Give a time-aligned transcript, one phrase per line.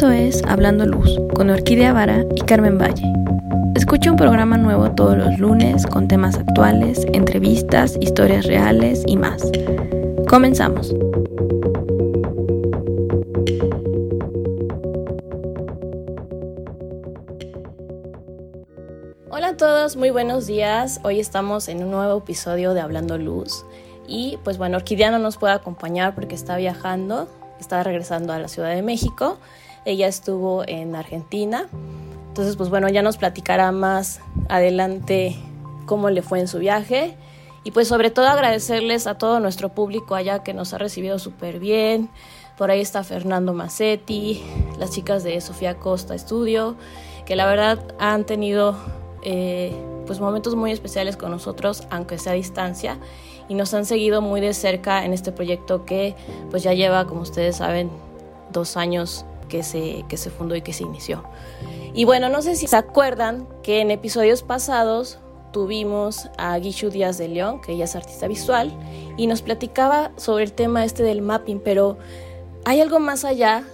[0.00, 3.04] Esto es Hablando Luz con Orquídea Vara y Carmen Valle.
[3.74, 9.42] Escucha un programa nuevo todos los lunes con temas actuales, entrevistas, historias reales y más.
[10.26, 10.94] Comenzamos.
[19.28, 21.00] Hola a todos, muy buenos días.
[21.04, 23.66] Hoy estamos en un nuevo episodio de Hablando Luz.
[24.08, 27.28] Y pues bueno, Orquídea no nos puede acompañar porque está viajando,
[27.60, 29.36] está regresando a la Ciudad de México
[29.84, 31.66] ella estuvo en Argentina.
[32.28, 35.36] Entonces, pues bueno, ya nos platicará más adelante
[35.86, 37.16] cómo le fue en su viaje.
[37.64, 41.58] Y pues sobre todo agradecerles a todo nuestro público allá que nos ha recibido súper
[41.58, 42.08] bien.
[42.56, 44.42] Por ahí está Fernando Massetti,
[44.78, 46.76] las chicas de Sofía Costa Estudio,
[47.26, 48.76] que la verdad han tenido
[49.22, 49.74] eh,
[50.06, 52.98] pues momentos muy especiales con nosotros, aunque sea a distancia,
[53.48, 56.14] y nos han seguido muy de cerca en este proyecto que
[56.50, 57.90] pues ya lleva, como ustedes saben,
[58.52, 61.22] dos años que se, que se fundó y que se inició.
[61.92, 65.18] Y bueno, no sé si se acuerdan que en episodios pasados
[65.52, 68.72] tuvimos a Guichu Díaz de León, que ella es artista visual,
[69.16, 71.98] y nos platicaba sobre el tema este del mapping, pero
[72.64, 73.64] hay algo más allá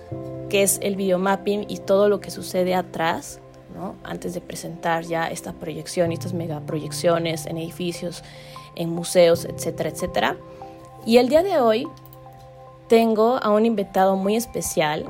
[0.48, 3.40] que es el videomapping y todo lo que sucede atrás,
[3.74, 3.96] ¿no?
[4.04, 8.22] antes de presentar ya esta proyección, estas megaproyecciones en edificios,
[8.74, 10.36] en museos, etcétera, etcétera.
[11.04, 11.86] Y el día de hoy
[12.88, 15.04] tengo a un invitado muy especial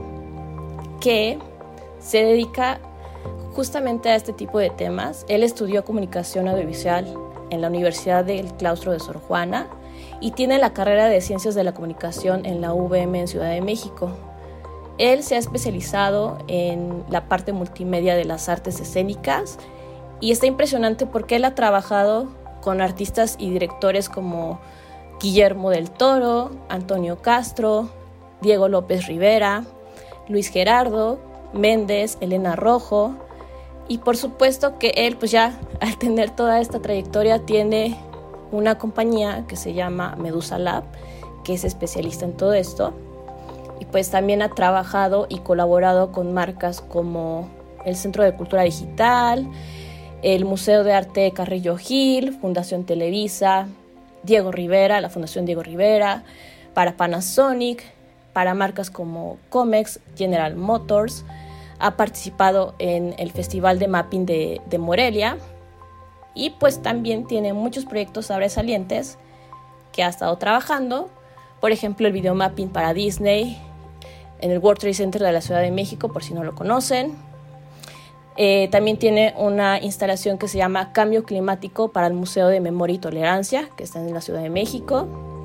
[1.06, 1.38] que
[2.00, 2.80] se dedica
[3.54, 5.24] justamente a este tipo de temas.
[5.28, 7.06] Él estudió comunicación audiovisual
[7.50, 9.68] en la Universidad del Claustro de Sor Juana
[10.20, 13.60] y tiene la carrera de Ciencias de la Comunicación en la UVM en Ciudad de
[13.60, 14.10] México.
[14.98, 19.60] Él se ha especializado en la parte multimedia de las artes escénicas
[20.20, 22.26] y está impresionante porque él ha trabajado
[22.62, 24.58] con artistas y directores como
[25.20, 27.90] Guillermo del Toro, Antonio Castro,
[28.42, 29.62] Diego López Rivera,
[30.28, 31.18] Luis Gerardo,
[31.52, 33.14] Méndez, Elena Rojo.
[33.88, 37.96] Y por supuesto que él, pues ya al tener toda esta trayectoria, tiene
[38.52, 40.84] una compañía que se llama Medusa Lab,
[41.44, 42.94] que es especialista en todo esto.
[43.80, 47.48] Y pues también ha trabajado y colaborado con marcas como
[47.84, 49.46] el Centro de Cultura Digital,
[50.22, 53.68] el Museo de Arte Carrillo Gil, Fundación Televisa,
[54.22, 56.24] Diego Rivera, la Fundación Diego Rivera,
[56.74, 57.84] para Panasonic,
[58.36, 61.24] para marcas como Comex, General Motors,
[61.78, 65.38] ha participado en el Festival de Mapping de, Morelia
[66.34, 69.16] y pues también tiene muchos proyectos sobresalientes
[69.90, 71.08] que ha estado trabajando,
[71.62, 73.58] por ejemplo el video mapping para Disney
[74.40, 77.14] en el World Trade Center de la Ciudad de México, por si no lo conocen.
[78.36, 82.96] Eh, también tiene una instalación que se llama Cambio Climático para el Museo de Memoria
[82.96, 85.35] y Tolerancia, que está en la Ciudad de México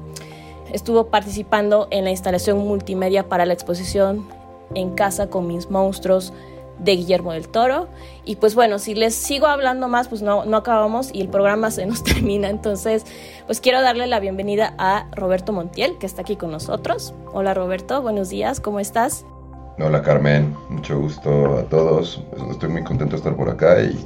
[0.73, 4.27] estuvo participando en la instalación multimedia para la exposición
[4.73, 6.33] En casa con mis monstruos
[6.79, 7.87] de Guillermo del Toro.
[8.25, 11.71] Y pues bueno, si les sigo hablando más, pues no, no acabamos y el programa
[11.71, 12.49] se nos termina.
[12.49, 13.05] Entonces,
[13.45, 17.13] pues quiero darle la bienvenida a Roberto Montiel, que está aquí con nosotros.
[17.33, 19.25] Hola Roberto, buenos días, ¿cómo estás?
[19.79, 22.23] Hola Carmen, mucho gusto a todos.
[22.49, 23.97] Estoy muy contento de estar por acá y,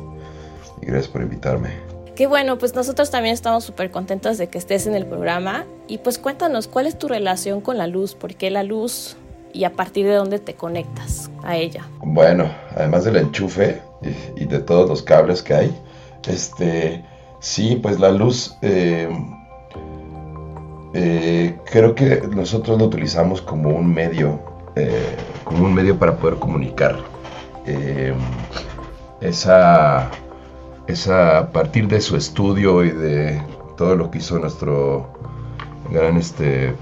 [0.82, 1.95] y gracias por invitarme.
[2.16, 5.66] Qué bueno, pues nosotros también estamos súper contentos de que estés en el programa.
[5.90, 8.16] Y pues cuéntanos, ¿cuál es tu relación con la luz?
[8.16, 9.18] ¿Por qué la luz?
[9.52, 11.86] Y a partir de dónde te conectas a ella.
[12.00, 13.82] Bueno, además del enchufe
[14.38, 15.76] y, de todos los cables que hay,
[16.26, 17.04] este,
[17.40, 19.10] sí, pues la luz, eh,
[20.94, 24.40] eh, creo que nosotros lo utilizamos como un medio,
[24.78, 26.96] eh, como un medio para poder comunicar.
[29.22, 30.12] esa
[30.88, 33.42] es a partir de su estudio y de
[33.78, 35.10] todo lo que hizo nuestro
[35.92, 36.76] gran este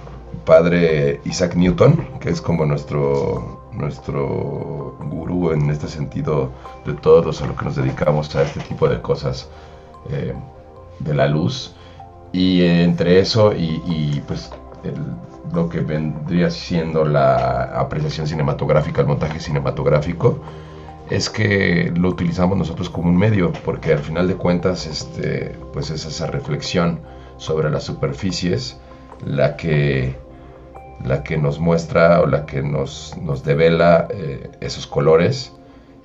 [0.46, 6.52] padre Isaac Newton, que es como nuestro nuestro gurú en este sentido
[6.86, 9.50] de todos a lo que nos dedicamos a este tipo de cosas
[10.10, 10.34] eh,
[11.00, 11.76] de la luz.
[12.32, 14.52] Y entre eso y, pues
[15.54, 20.40] lo que vendría siendo la apreciación cinematográfica, el montaje cinematográfico,
[21.10, 25.90] es que lo utilizamos nosotros como un medio, porque al final de cuentas, este, pues
[25.90, 27.00] es esa reflexión
[27.38, 28.78] sobre las superficies
[29.26, 30.16] la que,
[31.04, 35.52] la que nos muestra o la que nos, nos devela eh, esos colores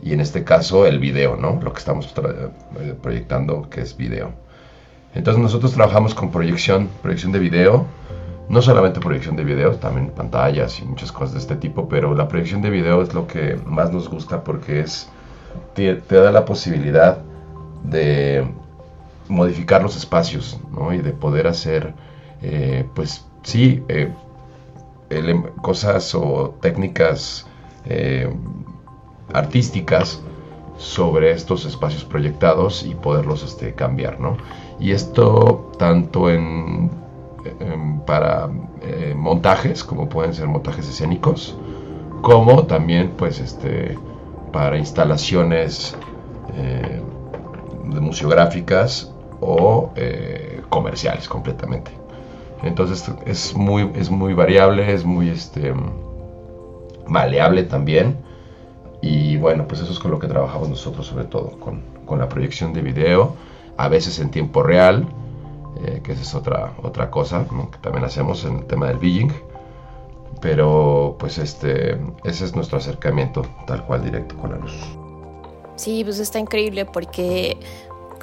[0.03, 1.61] y en este caso el video, ¿no?
[1.63, 4.33] Lo que estamos eh, proyectando que es video.
[5.15, 7.87] Entonces nosotros trabajamos con proyección, proyección de video,
[8.49, 12.29] no solamente proyección de video, también pantallas y muchas cosas de este tipo, pero la
[12.29, 15.09] proyección de video es lo que más nos gusta porque es
[15.75, 17.19] te, da la posibilidad
[17.85, 18.47] de
[19.29, 20.93] modificar los espacios ¿no?
[20.93, 21.95] y de poder hacer,
[22.43, 24.13] eh, pues sí, eh,
[25.63, 27.47] cosas o técnicas
[27.85, 28.33] eh,
[29.33, 30.23] artísticas
[30.79, 34.37] sobre estos espacios proyectados y poderlos este, cambiar, ¿no?
[34.79, 36.91] Y esto tanto en,
[38.07, 38.49] para
[38.83, 41.57] eh, montajes, como pueden ser montajes escénicos,
[42.23, 43.97] como también pues este
[44.53, 45.97] para instalaciones
[46.55, 47.01] eh,
[47.85, 51.91] museográficas o eh, comerciales completamente.
[52.63, 55.73] Entonces es muy, es muy variable, es muy este,
[57.07, 58.17] maleable también.
[59.01, 62.29] Y bueno, pues eso es con lo que trabajamos nosotros sobre todo, con, con la
[62.29, 63.37] proyección de video,
[63.77, 65.07] a veces en tiempo real,
[65.77, 69.33] eh, que esa es otra, otra cosa que también hacemos en el tema del billing.
[70.41, 74.75] Pero pues este, ese es nuestro acercamiento tal cual directo con la luz.
[75.77, 77.57] Sí, pues está increíble porque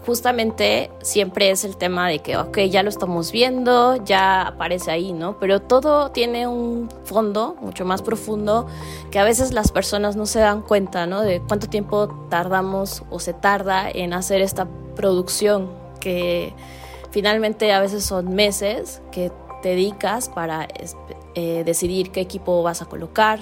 [0.05, 5.13] justamente siempre es el tema de que, ok, ya lo estamos viendo, ya aparece ahí,
[5.13, 5.39] ¿no?
[5.39, 8.67] Pero todo tiene un fondo mucho más profundo
[9.09, 11.21] que a veces las personas no se dan cuenta, ¿no?
[11.21, 15.69] De cuánto tiempo tardamos o se tarda en hacer esta producción,
[15.99, 16.53] que
[17.15, 19.31] finalmente a veces son meses que
[19.61, 20.67] te dedicas para
[21.33, 23.39] eh, decidir qué equipo vas a colocar,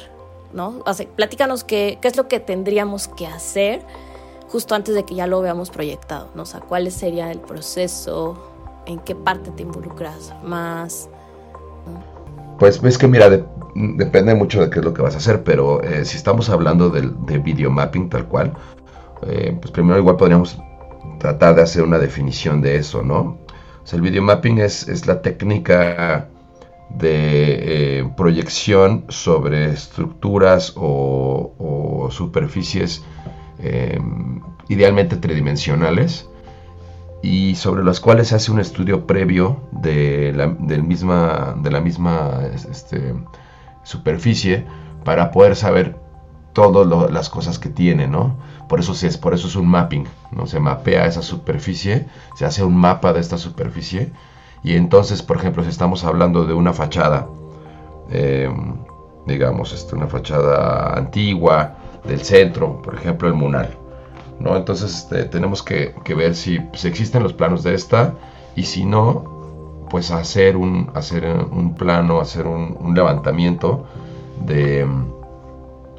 [0.53, 0.83] ¿no?
[0.85, 3.81] O platícanos qué, es lo que tendríamos que hacer
[4.47, 6.43] justo antes de que ya lo veamos proyectado, ¿no?
[6.43, 8.37] O cuál sería el proceso,
[8.85, 11.09] en qué parte te involucras más.
[12.59, 13.27] Pues ves que mira,
[13.73, 16.91] depende mucho de qué es lo que vas a hacer, pero eh, si estamos hablando
[16.91, 18.53] de video mapping tal cual,
[19.25, 20.59] eh, pues primero igual podríamos
[21.17, 23.42] tratar de hacer una definición de eso, ¿no?
[23.83, 26.29] O sea, el video mapping es, es la técnica
[26.89, 33.03] de eh, proyección sobre estructuras o, superficies
[33.59, 36.27] Em, idealmente tridimensionales
[37.21, 42.41] y sobre las cuales se hace un estudio previo de la, misma, de la misma
[42.69, 43.13] este,
[43.83, 44.65] superficie
[45.05, 45.97] para poder saber
[46.51, 48.37] todas las cosas que tiene, ¿no?
[48.67, 50.47] Por eso, es, por eso es un mapping, ¿no?
[50.47, 54.11] Se mapea esa superficie, se hace un mapa de esta superficie
[54.63, 57.27] y entonces, por ejemplo, si estamos hablando de una fachada,
[58.09, 58.75] em,
[59.27, 63.77] digamos, este, una fachada antigua, del centro, por ejemplo el Munal.
[64.39, 64.55] ¿no?
[64.55, 68.13] Entonces este, tenemos que, ver si, existen los planos de esta
[68.55, 73.85] y si no, pues hacer un, hacer un plano, hacer un, levantamiento
[74.45, 74.87] de,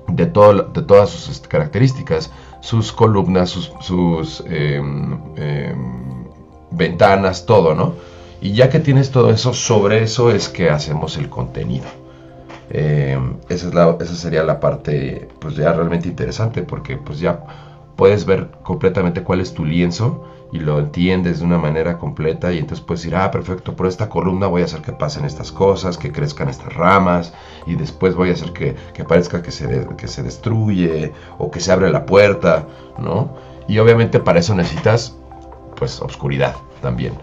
[0.09, 2.31] de, todo, de todas sus este, características,
[2.65, 6.25] sus columnas, sus, em, em,
[6.71, 7.93] ventanas, todo, ¿no?
[8.41, 11.85] Y ya que tienes todo eso, sobre eso es que hacemos el contenido.
[12.71, 13.19] Eh,
[13.51, 17.45] esa, es la, esa sería la parte pues ya realmente interesante porque pues ya
[17.97, 22.59] puedes ver completamente cuál es tu lienzo y lo entiendes de una manera completa y
[22.59, 25.99] entonces puedes decir, ah, perfecto, por esta columna voy a hacer que pasen estas cosas,
[25.99, 27.35] que crezcan estas ramas
[27.67, 31.73] y después voy a hacer que, parezca que se, que se destruye o que se
[31.73, 32.69] abre la puerta,
[32.99, 33.35] ¿no?
[33.67, 35.17] Y obviamente para eso necesitas
[35.75, 37.15] pues oscuridad también,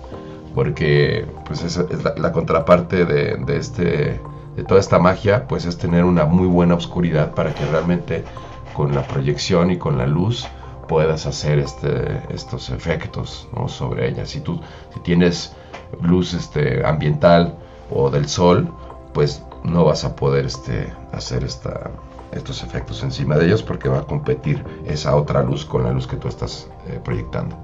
[0.54, 4.20] porque pues es la, contraparte de, de este
[4.58, 8.26] de toda esta magia, pues es tener una muy buena oscuridad para que realmente
[8.74, 10.46] con la proyección y con la luz
[10.92, 14.26] puedas hacer este, estos efectos sobre ella.
[14.26, 14.60] Si tú
[14.94, 15.56] si tienes
[16.02, 17.56] luz este, ambiental
[17.90, 18.70] o del sol,
[19.14, 21.92] pues no vas a poder este, hacer esta,
[22.34, 26.08] estos efectos encima de ellos porque va a competir esa otra luz con la luz
[26.08, 27.56] que tú estás eh, proyectando.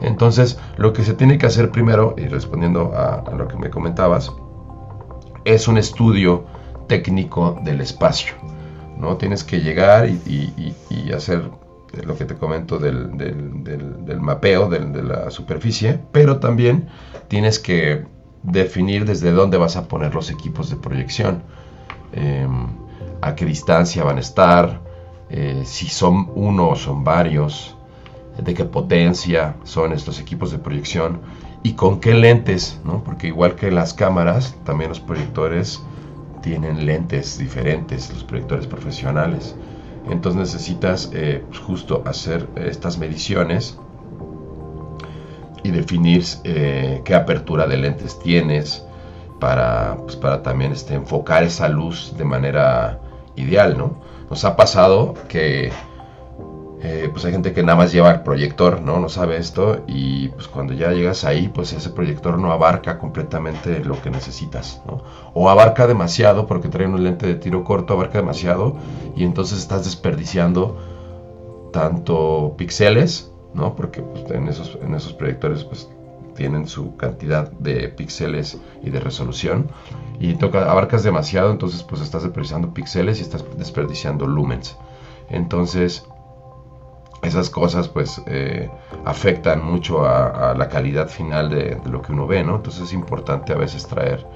[0.00, 4.32] Entonces, lo que se tiene que hacer primero, y respondiendo a lo que me comentabas,
[5.44, 6.44] es un estudio
[6.86, 8.32] técnico del espacio.
[9.02, 9.16] ¿no?
[9.16, 10.74] Tienes que llegar y,
[11.14, 11.50] hacer
[12.04, 13.10] lo que te comento del,
[14.20, 16.88] mapeo de la superficie, pero también
[17.28, 18.04] tienes que
[18.42, 21.42] definir desde dónde vas a poner los equipos de proyección,
[22.12, 22.66] em,
[23.20, 24.80] a qué distancia van a estar,
[25.30, 27.76] eh, si son uno o son varios,
[28.36, 31.20] de qué potencia son estos equipos de proyección
[31.62, 33.04] y con qué lentes, ¿no?
[33.04, 35.82] Porque igual que las cámaras, también los proyectores
[36.42, 39.54] tienen lentes diferentes, los proyectores profesionales.
[40.12, 43.78] Entonces necesitas eh, pues, justo hacer estas mediciones
[45.62, 48.84] y definir eh, qué apertura de lentes tienes
[49.40, 53.00] para, pues, para también este, enfocar esa luz de manera
[53.36, 53.96] ideal, ¿no?
[54.28, 55.72] Nos ha pasado que
[56.84, 58.98] eh, pues hay gente que nada más lleva el proyector, ¿no?
[58.98, 63.84] No sabe esto y pues cuando ya llegas ahí, pues ese proyector no abarca completamente
[63.84, 65.00] lo que necesitas, ¿no?
[65.32, 68.76] O abarca demasiado porque trae un lente de tiro corto, abarca demasiado
[69.14, 70.76] y entonces estás desperdiciando
[71.72, 73.76] tanto píxeles, ¿no?
[73.76, 75.88] Porque pues, en, esos, en esos proyectores pues
[76.34, 79.68] tienen su cantidad de píxeles y de resolución
[80.18, 84.76] y toca, abarcas demasiado, entonces pues estás desperdiciando píxeles y estás desperdiciando lumens.
[85.28, 86.04] Entonces,
[87.22, 88.68] esas cosas pues eh,
[89.04, 92.56] afectan mucho a, la calidad final de, lo que uno ve, ¿no?
[92.56, 94.26] Entonces es importante a veces traer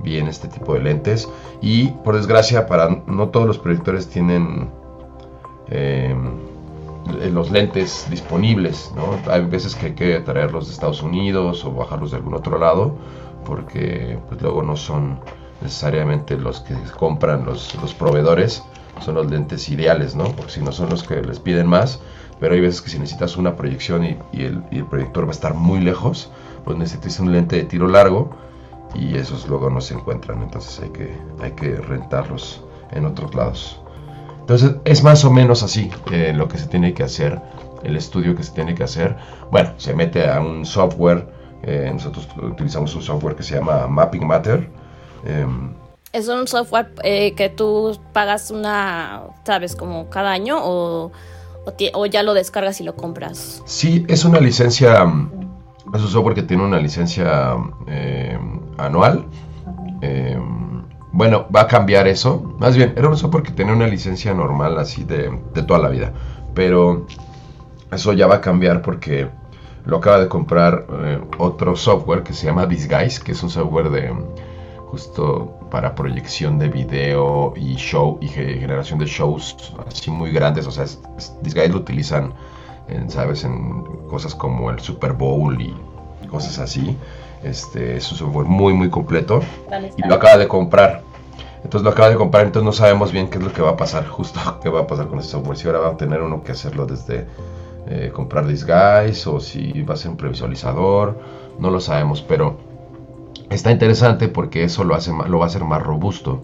[0.00, 1.28] bien este tipo de lentes
[1.62, 4.70] y por desgracia para no todos los proyectores tienen
[5.68, 6.34] em,
[7.32, 9.18] los lentes disponibles, ¿no?
[9.32, 12.96] Hay veces que hay que traerlos de Estados Unidos o bajarlos de algún otro lado
[13.46, 15.20] porque pues luego no son
[15.62, 18.62] necesariamente los que compran los, los proveedores
[19.00, 20.24] son los lentes ideales, ¿no?
[20.32, 22.00] Porque si no son los que les piden más,
[22.40, 25.80] pero hay veces que si necesitas una proyección y, el, proyector va a estar muy
[25.80, 26.30] lejos,
[26.64, 28.30] pues necesitas un lente de tiro largo
[28.94, 32.62] y esos luego no se encuentran, entonces hay que, hay que rentarlos
[32.92, 33.80] en otros lados.
[34.40, 37.40] Entonces es más o menos así eh, lo que se tiene que hacer,
[37.82, 39.16] el estudio que se tiene que hacer.
[39.50, 41.26] Bueno, se mete a un software,
[41.62, 44.68] eh, nosotros utilizamos un software que se llama Mapping Matter.
[45.24, 45.74] Em,
[46.12, 51.10] ¿Es un software eh, que tú pagas una, sabes, como cada año o
[51.94, 53.62] o, ya lo descargas y lo compras?
[53.66, 55.04] Sí, es una licencia,
[55.94, 57.56] es un software que tiene una licencia
[57.86, 58.38] eh,
[58.78, 59.26] anual.
[60.00, 60.38] Eh,
[61.12, 62.56] bueno, va a cambiar eso.
[62.58, 65.30] Más bien, era un software que tenía una licencia normal así de,
[65.66, 66.12] toda la vida.
[66.54, 67.06] Pero
[67.90, 69.28] eso ya va a cambiar porque
[69.84, 73.90] lo acaba de comprar eh, otro software que se llama Disguise, que es un software
[73.90, 74.14] de
[74.88, 80.66] justo para proyección de video y show y generación de shows así muy grandes.
[80.66, 80.84] O sea,
[81.42, 82.32] Disguise lo utilizan,
[82.88, 83.44] en, ¿sabes?
[83.44, 85.74] En cosas como el Super Bowl y
[86.28, 86.96] cosas así.
[87.42, 89.40] Este es un software muy, muy completo
[89.96, 91.02] y lo acaba de comprar.
[91.62, 93.76] Entonces lo acaba de comprar, entonces no sabemos bien qué es lo que va a
[93.76, 95.56] pasar, justo qué va a pasar con ese software.
[95.56, 97.26] Si ahora va a tener uno que hacerlo desde
[97.88, 101.18] eh, comprar Disguise o si va a ser un previsualizador,
[101.58, 102.56] no lo sabemos, pero
[103.50, 106.42] está interesante porque eso lo, hace, lo va a hacer más robusto.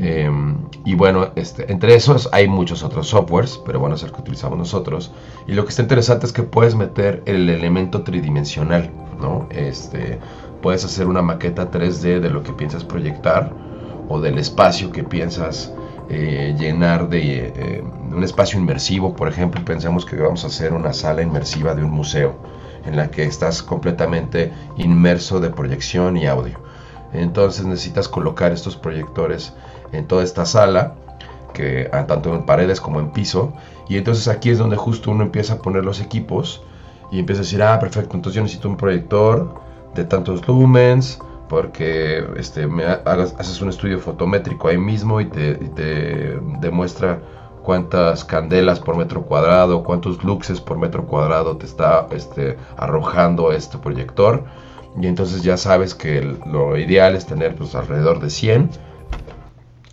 [0.00, 4.20] Em, y bueno, este, entre esos hay muchos otros softwares, pero bueno, es el que
[4.20, 5.12] utilizamos nosotros.
[5.46, 9.46] Y lo que está interesante es que puedes meter el elemento tridimensional, ¿no?
[9.50, 10.18] Este,
[10.62, 13.52] puedes hacer una maqueta 3D de lo que piensas proyectar
[14.08, 15.72] o del espacio que piensas
[16.10, 19.14] eh, llenar de eh, un espacio inmersivo.
[19.14, 22.34] Por ejemplo, pensamos que vamos a hacer una sala inmersiva de un museo
[22.86, 26.58] en la que estás completamente inmerso de proyección y audio.
[27.12, 29.52] Entonces necesitas colocar estos proyectores
[29.92, 30.94] en toda esta sala,
[31.52, 33.52] que ah, tanto en paredes como en piso,
[33.88, 36.62] y entonces aquí es donde justo uno empieza a poner los equipos
[37.12, 39.54] y empieza a decir, ah, perfecto, entonces yo necesito un proyector
[39.94, 42.66] de tantos lumens, porque este,
[43.04, 47.20] hagas, haces un estudio fotométrico ahí mismo y te demuestra
[47.64, 53.78] cuántas candelas por metro cuadrado, cuántos luxes por metro cuadrado te está este, arrojando este
[53.78, 54.44] proyector.
[55.00, 58.70] Y entonces ya sabes que lo ideal es tener pues, alrededor de 100,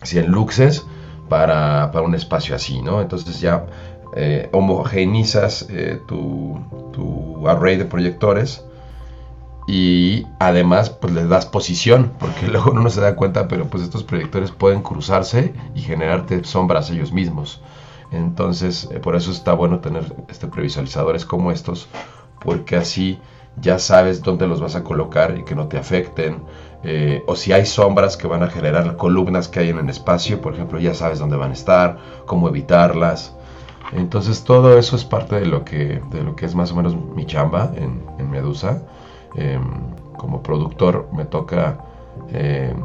[0.02, 0.86] 100 luxes
[1.28, 3.00] para, un espacio así, ¿no?
[3.00, 3.66] Entonces ya
[4.14, 6.60] eh, homogeneizas eh, tu,
[6.92, 8.64] tu array de proyectores
[9.66, 13.82] y además pues les das posición porque luego uno no se da cuenta pero pues
[13.82, 17.60] estos proyectores pueden cruzarse y generarte sombras ellos mismos.
[18.10, 21.88] Entonces eh, por eso está bueno tener este previsualizadores como estos
[22.40, 23.20] porque así
[23.60, 26.42] ya sabes dónde los vas a colocar y que no te afecten
[26.82, 30.40] eh, o si hay sombras que van a generar columnas que hay en el espacio
[30.40, 33.36] por ejemplo ya sabes dónde van a estar cómo evitarlas.
[33.92, 36.96] Entonces todo eso es parte de lo que de lo que es más o menos
[36.96, 38.82] mi chamba en, en Medusa
[39.34, 39.62] Em,
[40.16, 41.78] como productor me toca
[42.32, 42.76] em,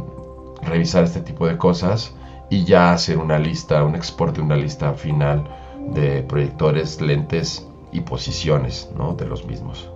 [0.61, 2.13] revisar este tipo de cosas
[2.49, 5.47] y ya hacer una lista, un exporte, una lista final
[5.93, 9.13] de proyectores, lentes y posiciones ¿no?
[9.13, 9.89] de los mismos.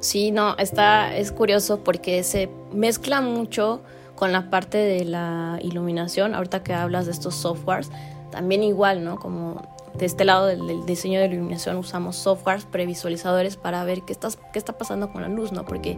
[0.00, 3.80] Sí, no, está, es curioso porque se mezcla mucho
[4.14, 6.34] con la parte de la iluminación.
[6.34, 7.90] Ahorita que hablas de estos softwares,
[8.30, 9.18] también igual, ¿no?
[9.18, 9.62] Como
[9.94, 14.58] de este lado del, diseño de iluminación usamos softwares previsualizadores para ver qué, estás, qué
[14.58, 15.64] está pasando con la luz, ¿no?
[15.64, 15.96] Porque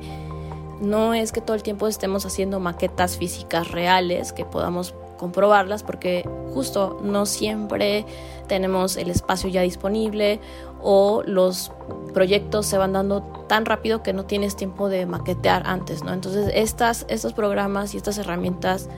[0.81, 6.29] no es que todo el tiempo estemos haciendo maquetas físicas reales que podamos comprobarlas porque
[6.53, 8.05] justo no siempre
[8.49, 10.41] tenemos el espacio ya disponible
[10.83, 11.73] o los
[12.13, 16.13] proyectos se van dando tan rápido que no tienes tiempo de maquetear antes, ¿no?
[16.13, 18.91] Entonces estas, estos programas y estas herramientas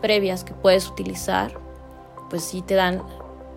[0.00, 1.58] previas que puedes utilizar
[2.30, 3.02] pues sí te dan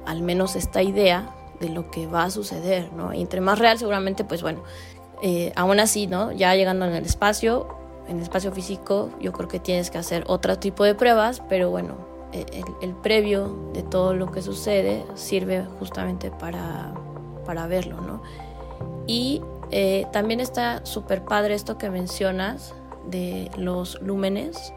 [0.10, 3.14] al menos esta idea de lo que va a suceder, ¿no?
[3.14, 4.64] Y entre más real seguramente, pues bueno,
[5.22, 6.32] eh, aún así, ¿no?
[6.32, 7.68] Ya llegando en el espacio,
[8.08, 11.70] en el espacio físico, yo creo que tienes que hacer otro tipo de pruebas, pero
[11.70, 11.94] bueno,
[12.32, 16.92] e, el, previo de todo lo que sucede sirve justamente para,
[17.46, 18.24] para verlo, ¿no?
[19.06, 22.74] Y eh, también está súper padre esto que mencionas
[23.06, 24.74] de los lúmenes,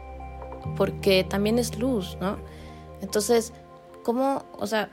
[0.77, 2.37] porque también es luz, ¿no?
[3.01, 3.51] Entonces,
[4.03, 4.89] ¿cómo, o sea,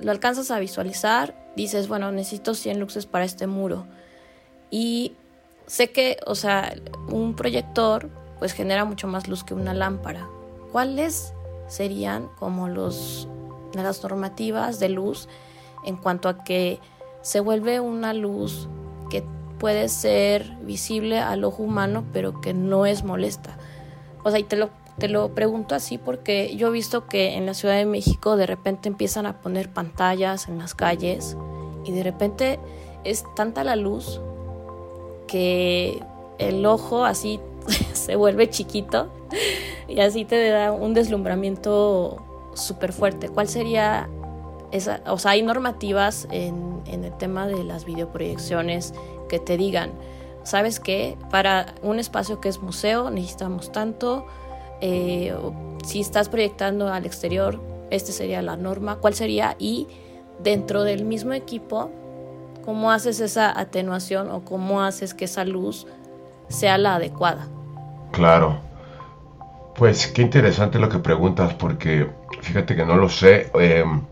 [0.00, 3.86] lo alcanzas a visualizar dices, bueno, necesito 100 luxes para este muro.
[4.70, 5.14] Y
[5.66, 6.74] sé que, o sea,
[7.08, 10.28] un proyector pues genera mucho más luz que una lámpara.
[10.72, 11.32] ¿Cuáles
[11.68, 13.26] serían como los,
[13.74, 15.28] las normativas de luz
[15.84, 16.78] en cuanto a que
[17.22, 18.68] se vuelve una luz
[19.10, 19.24] que
[19.58, 23.56] puede ser visible al ojo humano, pero que no es molesta?
[24.22, 27.46] O sea, y te lo, te lo pregunto así porque yo he visto que en
[27.46, 31.36] la Ciudad de México de repente empiezan a poner pantallas en las calles
[31.84, 32.58] y de repente
[33.04, 34.20] es tanta la luz
[35.26, 36.02] que
[36.38, 37.40] el ojo así
[37.92, 39.08] se vuelve chiquito
[39.88, 42.22] y así te da un deslumbramiento
[42.54, 43.28] súper fuerte.
[43.28, 44.08] ¿Cuál sería
[44.72, 45.00] esa?
[45.06, 48.94] O sea, hay normativas en, en el tema de las videoproyecciones
[49.28, 49.92] que te digan,
[50.42, 51.16] ¿sabes qué?
[51.30, 54.26] Para un espacio que es museo necesitamos tanto.
[54.80, 55.34] Eh,
[55.84, 58.96] si estás proyectando al exterior, esta sería la norma.
[58.96, 59.56] ¿Cuál sería?
[59.58, 59.86] Y
[60.42, 61.90] dentro del mismo equipo,
[62.64, 65.86] ¿cómo haces esa atenuación o cómo haces que esa luz
[66.48, 67.48] sea la adecuada?
[68.12, 68.58] Claro.
[69.76, 72.08] Pues qué interesante lo que preguntas, porque
[72.40, 73.50] fíjate que no lo sé.
[73.54, 74.02] Em,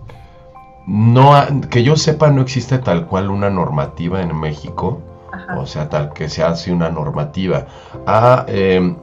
[0.87, 1.33] no,
[1.71, 5.00] que yo sepa, no existe tal cual una normativa en México.
[5.57, 7.67] O sea, tal que se hace una normativa.
[8.07, 8.97] Ha, em,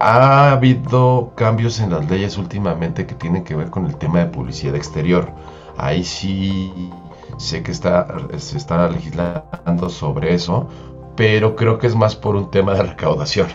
[0.00, 4.26] ha habido cambios en las leyes últimamente que tienen que ver con el tema de
[4.26, 5.30] publicidad exterior.
[5.76, 6.90] Ahí sí
[7.36, 8.06] sé que está,
[8.38, 10.68] se está legislando sobre eso,
[11.16, 13.48] pero creo que es más por un tema de recaudación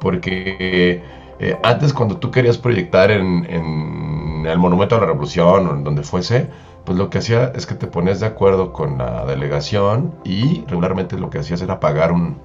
[0.00, 1.02] porque
[1.38, 6.04] eh, antes cuando tú querías proyectar en, el Monumento a la Revolución o en donde
[6.04, 6.48] fuese,
[6.86, 11.18] pues lo que hacía es que te ponías de acuerdo con la delegación y regularmente
[11.18, 12.38] lo que hacías era pagar un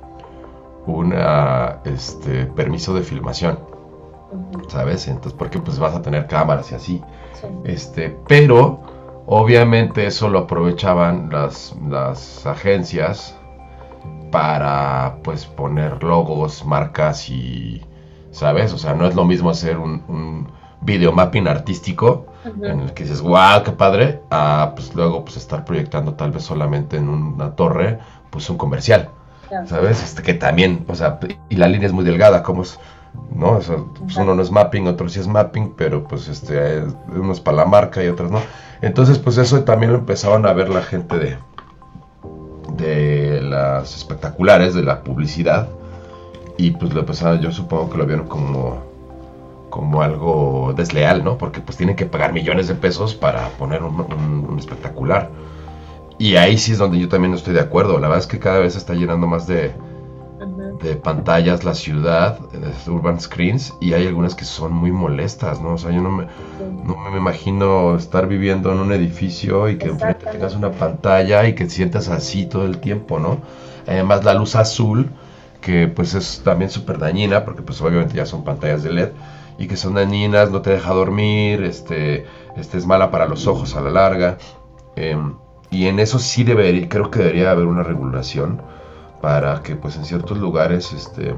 [1.85, 3.59] este, permiso de filmación,
[4.67, 5.07] ¿sabes?
[5.07, 7.01] Entonces, porque pues vas a tener cámaras y así.
[7.63, 8.81] Este, pero
[9.27, 13.37] obviamente eso lo aprovechaban las, las agencias
[14.31, 17.81] para pues poner logos, marcas y,
[18.31, 18.73] ¿sabes?
[18.73, 23.03] O sea, no es lo mismo hacer un, un video mapping artístico en el que
[23.03, 27.51] dices, wow, qué padre, a pues luego pues estar proyectando tal vez solamente en una
[27.51, 29.09] torre, pues un comercial,
[29.67, 30.03] ¿sabes?
[30.03, 32.79] Este que también, o sea, y la línea es muy delgada, como es,
[33.33, 33.59] ¿no?
[33.99, 36.83] pues uno no es mapping, otro sí es mapping, pero pues este,
[37.15, 38.39] uno es para la marca y otros no.
[38.81, 41.37] Entonces, pues eso también lo empezaban a ver la gente de,
[42.75, 45.69] de las espectaculares, de la publicidad.
[46.57, 48.90] Y pues lo pasaba, yo supongo que lo vieron como,
[49.71, 51.39] como algo desleal, ¿no?
[51.39, 55.31] Porque pues tienen que pagar millones de pesos para poner un, espectacular.
[56.19, 57.93] Y ahí sí es donde yo también estoy de acuerdo.
[57.93, 59.71] La verdad es que cada vez se está llenando más de,
[60.83, 65.73] de pantallas la ciudad, de urban screens, y hay algunas que son muy molestas, ¿no?
[65.73, 66.27] O sea, yo no me,
[66.83, 71.55] no me imagino estar viviendo en un edificio y que enfrente tengas una pantalla y
[71.55, 73.39] que sientas así todo el tiempo, ¿no?
[73.87, 75.09] Además la luz azul,
[75.61, 79.09] que pues es también súper dañina, porque pues obviamente ya son pantallas de LED,
[79.61, 82.25] y que son dañinas, no te deja dormir, este,
[82.57, 84.39] este es mala para los ojos a la larga.
[84.95, 85.35] Em,
[85.69, 88.59] y en eso sí debería, creo que debería haber una regulación
[89.21, 91.35] para que pues en ciertos lugares, este,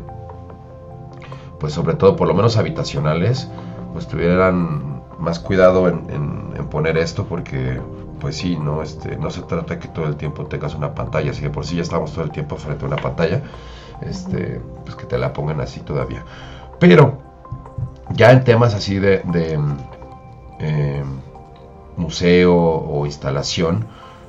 [1.60, 3.50] pues sobre todo por lo menos habitacionales,
[3.92, 6.24] pues tuvieran más cuidado en,
[6.72, 7.82] poner esto porque
[8.22, 11.32] pues sí, no, este, no se trata de que todo el tiempo tengas una pantalla,
[11.32, 13.44] así que por sí ya estamos todo el tiempo frente a una pantalla,
[14.02, 16.24] este, pues que te la pongan así todavía.
[16.80, 17.23] Pero
[18.14, 19.22] ya en temas así de,
[20.60, 21.06] em,
[21.98, 23.86] museo o instalación,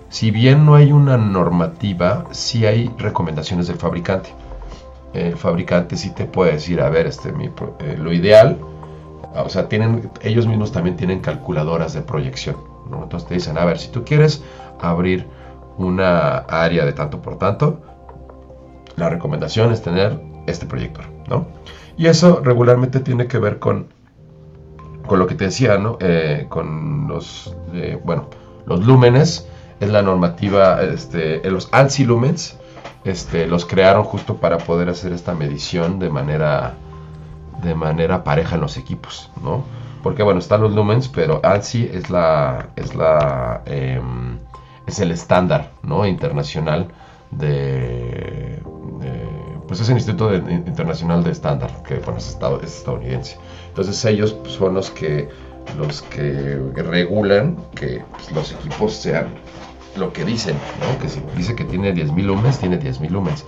[0.09, 4.31] si bien no hay una normativa, sí hay recomendaciones del fabricante.
[5.13, 8.59] El fabricante sí te puede decir, a ver, este, eh, lo ideal,
[9.35, 12.57] o sea, tienen, ellos mismos también tienen calculadoras de proyección.
[12.87, 14.43] Entonces te dicen, a ver, si tú quieres
[14.81, 15.27] abrir
[15.79, 17.81] una área de tanto por tanto,
[18.97, 21.47] la recomendación es tener este proyector, ¿no?
[21.97, 23.87] Y eso regularmente tiene que ver con,
[25.07, 25.97] con lo que te decía, ¿no?
[26.01, 28.29] Eh, con los, eh, bueno,
[28.67, 29.49] los lúmenes
[29.81, 32.59] es la normativa, este, los ANSI lumens,
[33.05, 36.75] este, los crearon justo para poder hacer esta medición de manera,
[37.63, 39.65] de manera pareja en los equipos, ¿no?
[40.03, 44.39] Porque bueno, están los lumens, pero ANSI es la, es la, em,
[44.87, 46.07] es el estándar, ¿no?
[46.07, 46.89] Internacional
[47.31, 48.63] de,
[49.67, 53.39] pues es el Instituto Internacional de Estándar, que bueno, es, es estadounidense.
[53.69, 55.29] Entonces ellos son los que
[55.79, 59.27] los que regulan que pues, los equipos sean
[59.97, 60.99] lo que dicen, ¿no?
[61.01, 63.45] Que si dice que tiene 10.000 lumens, tiene 10.000 lumens.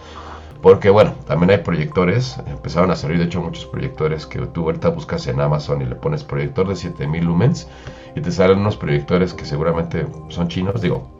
[0.62, 4.88] Porque bueno, también hay proyectores, empezaron a salir de hecho muchos proyectores que tú ahorita
[4.88, 7.68] buscas en Amazon y le pones proyector de 7000 lumens
[8.14, 11.10] y te salen unos proyectores que seguramente son chinos, digo,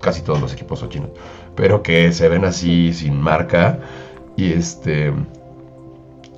[0.00, 1.10] casi todos los equipos son chinos,
[1.56, 3.80] pero que se ven así sin marca
[4.36, 5.12] y este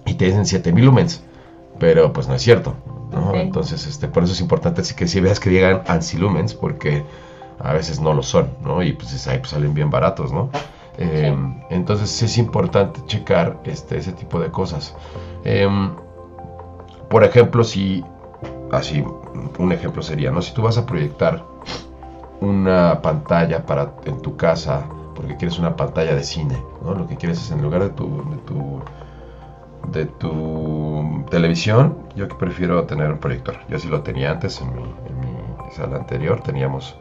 [0.06, 1.22] y te dicen 7000 lumens,
[1.78, 2.74] pero pues no es cierto,
[3.12, 3.34] ¿no?
[3.34, 7.04] Entonces, este, por eso es importante así que si veas que llegan ansilumens porque
[7.58, 8.82] a veces no lo son, ¿no?
[8.82, 10.50] Y pues ahí pues, salen bien baratos, ¿no?
[10.98, 14.94] Em, entonces es importante checar este, ese tipo de cosas.
[15.44, 15.92] Em,
[17.08, 18.04] por ejemplo, si,
[18.70, 19.02] así,
[19.58, 20.42] un ejemplo sería, ¿no?
[20.42, 21.42] Si tú vas a proyectar
[22.40, 24.86] una pantalla para, en tu casa,
[25.24, 26.94] porque quieres una pantalla de cine, ¿no?
[26.94, 28.80] Lo que quieres es en lugar de tu, de tu,
[29.90, 33.56] de tu televisión, yo prefiero tener un proyector.
[33.70, 36.94] Yo así lo tenía antes en mi, en mi sala anterior, teníamos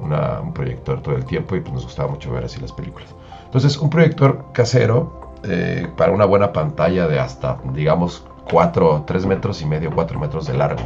[0.00, 3.14] un proyector todo el tiempo y pues nos gustaba mucho ver así las películas.
[3.44, 9.62] Entonces, un proyector casero eh, para una buena pantalla de hasta, digamos, 4, 3 metros
[9.62, 10.82] y medio, 4 metros de largo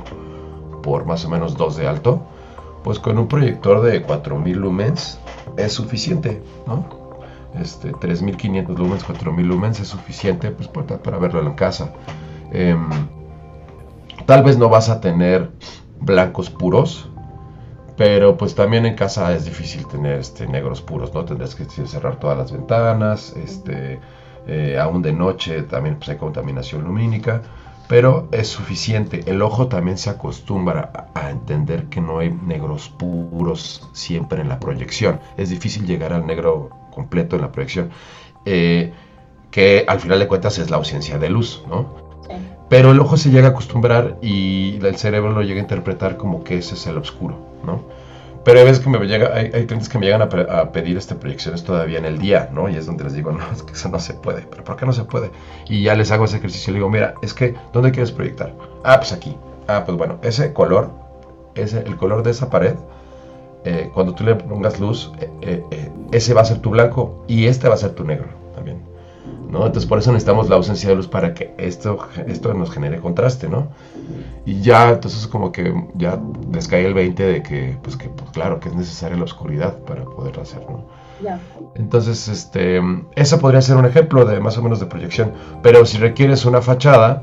[0.82, 2.20] por más o menos 2 de alto,
[2.84, 5.18] pues con un proyector de 4000 lumens
[5.56, 7.06] es suficiente, ¿no?
[7.60, 11.92] Este, 3500 lumens, 4000 lumens es suficiente pues, para, para verlo en casa.
[12.52, 12.88] Em,
[14.26, 15.50] tal vez no vas a tener
[16.00, 17.08] blancos puros,
[17.96, 21.24] pero pues también en casa es difícil tener este, negros puros, ¿no?
[21.24, 24.00] Tendrás que cerrar todas las ventanas, este,
[24.46, 27.42] eh, aún de noche también pues, hay contaminación lumínica,
[27.88, 29.22] pero es suficiente.
[29.26, 34.58] El ojo también se acostumbra a, entender que no hay negros puros siempre en la
[34.58, 35.20] proyección.
[35.36, 37.90] Es difícil llegar al negro completo en la proyección,
[38.44, 38.92] eh,
[39.50, 42.06] que al final de cuentas es la ausencia de luz, ¿no?
[42.68, 46.42] Pero el ojo se llega a acostumbrar y el cerebro lo llega a interpretar como
[46.42, 47.82] que ese es el oscuro, ¿no?
[48.46, 50.28] Pero hay veces que me llega, hay, clientes que me llegan a,
[50.70, 52.68] pedir este proyecciones todavía en el día, ¿no?
[52.68, 54.42] Y es donde les digo, no, es que eso no se puede.
[54.42, 55.32] ¿Pero por qué no se puede?
[55.68, 58.54] Y ya les hago ese ejercicio y le digo, mira, es que, ¿dónde quieres proyectar?
[58.84, 59.36] Ah, pues aquí.
[59.66, 60.92] Ah, pues bueno, ese color,
[61.56, 62.76] ese, el color de esa pared,
[63.64, 67.46] eh, cuando tú le pongas luz, eh, eh, ese va a ser tu blanco y
[67.46, 68.28] este va a ser tu negro
[69.46, 69.66] también.
[69.66, 73.48] Entonces por eso necesitamos la ausencia de luz para que esto, esto nos genere contraste,
[73.48, 73.68] ¿no?
[74.44, 76.20] Y ya, entonces como que ya
[76.52, 79.78] les cae el 20 de que, pues que, pues, claro, que es necesaria la oscuridad
[79.78, 80.84] para poder hacer, ¿no?
[81.74, 82.80] Entonces, este,
[83.14, 85.32] ese podría ser un ejemplo de más o menos de proyección,
[85.62, 87.22] pero si requieres una fachada,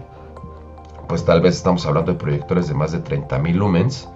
[1.08, 4.10] pues tal vez estamos hablando de proyectores de más de 30.000 lumens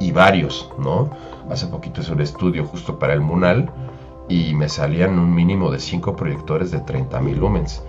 [0.00, 1.10] y varios, ¿no?
[1.50, 3.70] Hace poquito hice un estudio justo para el Munal
[4.28, 7.82] y me salían un mínimo de 5 proyectores de 30.000 lumens.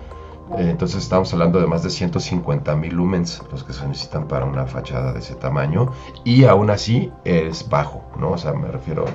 [0.52, 4.66] Eh, entonces estamos hablando de más de 150.000 lumens los que se necesitan para una
[4.66, 5.90] fachada de ese tamaño
[6.24, 8.32] y aún así es bajo, ¿no?
[8.32, 9.06] O sea, me refiero,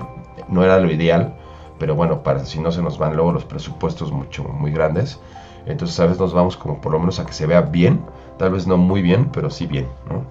[0.50, 1.36] no era lo ideal,
[1.80, 5.20] pero bueno, para si no se nos van luego los presupuestos mucho, muy grandes,
[5.66, 8.02] entonces a veces nos vamos como por lo menos a que se vea bien,
[8.38, 10.26] tal vez no muy bien, pero sí bien, ¿no?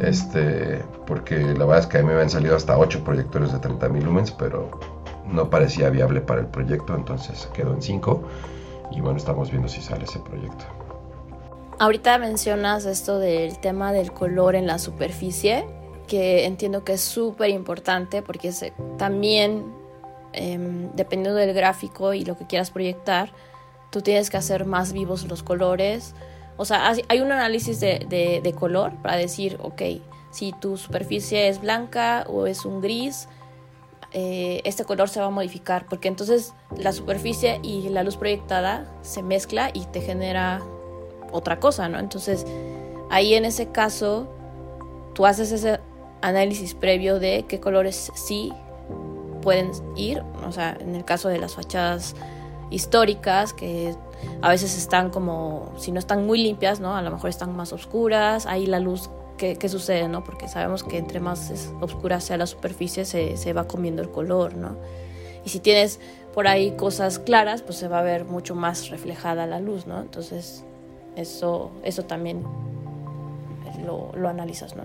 [0.00, 3.60] Este, porque la verdad es que a mí me han salido hasta 8 proyectores de
[3.60, 4.70] 30.000 lumens, pero
[5.30, 8.22] no parecía viable para el proyecto, entonces quedó en 5
[8.92, 10.64] y bueno, estamos viendo si sale ese proyecto.
[11.78, 15.66] Ahorita mencionas esto del tema del color en la superficie,
[16.06, 18.52] que entiendo que es súper importante porque
[18.96, 19.64] también,
[20.32, 23.30] em, dependiendo del gráfico y lo que quieras proyectar,
[23.90, 26.14] tú tienes que hacer más vivos los colores.
[26.56, 28.06] O sea, hay un análisis de,
[28.42, 29.82] de color para decir, ok,
[30.30, 33.28] si tu superficie es blanca o es un gris,
[34.18, 38.90] eh, este color se va a modificar, porque entonces la superficie y la luz proyectada
[39.02, 40.62] se mezcla y te genera
[41.32, 41.98] otra cosa, ¿no?
[41.98, 42.46] Entonces
[43.10, 44.26] ahí en ese caso
[45.12, 45.80] tú haces ese
[46.22, 48.54] análisis previo de qué colores sí
[49.42, 52.16] pueden ir, o sea, en el caso de las fachadas
[52.70, 53.94] históricas que
[54.40, 56.96] a veces están como, si no están muy limpias, ¿no?
[56.96, 60.24] A lo mejor están más oscuras, ahí la luz qué, sucede, ¿no?
[60.24, 64.54] Porque sabemos que entre más oscura sea la superficie, se, se, va comiendo el color,
[64.54, 64.76] ¿no?
[65.44, 66.00] Y si tienes
[66.34, 70.00] por ahí cosas claras, pues se va a ver mucho más reflejada la luz, ¿no?
[70.00, 70.64] Entonces,
[71.16, 72.42] eso, eso también
[73.84, 74.84] lo, lo analizas, ¿no?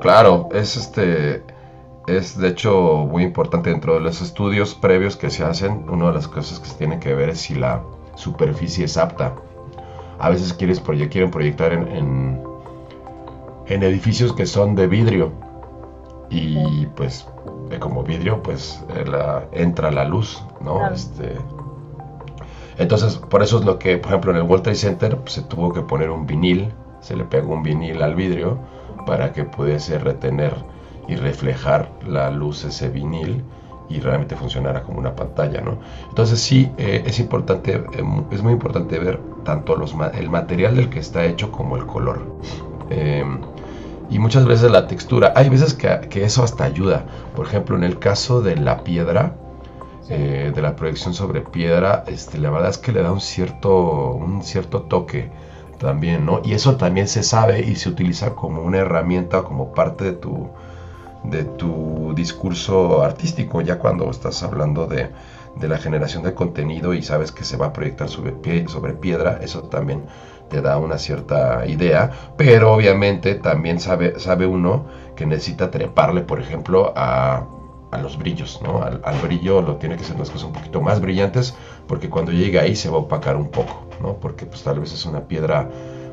[0.00, 1.42] Claro, es este
[2.06, 5.88] es de hecho muy importante dentro de los estudios previos que se hacen.
[5.88, 7.82] Una de las cosas que se tiene que ver es si la
[8.16, 9.34] superficie es apta.
[10.18, 12.49] A veces quieres quieren proyectar en, en
[13.70, 15.32] edificios que son de vidrio
[16.30, 17.26] y pues
[17.78, 19.04] como vidrio pues eh,
[19.52, 20.86] entra la luz, ¿no?
[20.90, 21.36] Este,
[22.78, 25.42] entonces por eso es lo que, por ejemplo, en el World Trade Center pues, se
[25.42, 28.58] tuvo que poner un vinil, se le pegó un vinil al vidrio
[29.06, 30.54] para que pudiese retener
[31.08, 33.44] y reflejar la luz ese vinil
[33.88, 35.78] y realmente funcionara como una pantalla, ¿no?
[36.08, 40.88] Entonces sí, eh, es importante, eh, es muy importante ver tanto los, el material del
[40.88, 42.22] que está hecho como el color.
[44.10, 45.32] Y muchas veces la textura.
[45.36, 47.04] Hay veces que, que eso hasta ayuda.
[47.34, 49.34] Por ejemplo, en el caso de la piedra,
[50.08, 54.10] eh, de la proyección sobre piedra, este, la verdad es que le da un cierto,
[54.10, 55.30] un cierto toque
[55.78, 56.40] también, ¿no?
[56.44, 60.50] Y eso también se sabe y se utiliza como una herramienta, como parte de tu,
[61.22, 65.10] de tu discurso artístico, ya cuando estás hablando de,
[65.56, 68.94] de la generación de contenido y sabes que se va a proyectar sobre, pie, sobre
[68.94, 70.02] piedra, eso también
[70.50, 74.86] te da una cierta idea, pero obviamente también sabe, sabe uno
[75.16, 77.46] que necesita treparle, por ejemplo, a
[77.90, 78.82] a los brillos, ¿no?
[78.82, 81.54] Al, brillo lo tiene que ser las cosas un poquito más brillantes
[81.86, 84.14] porque cuando llegue ahí se va a opacar un poco, ¿no?
[84.14, 85.68] Porque pues tal vez es una piedra,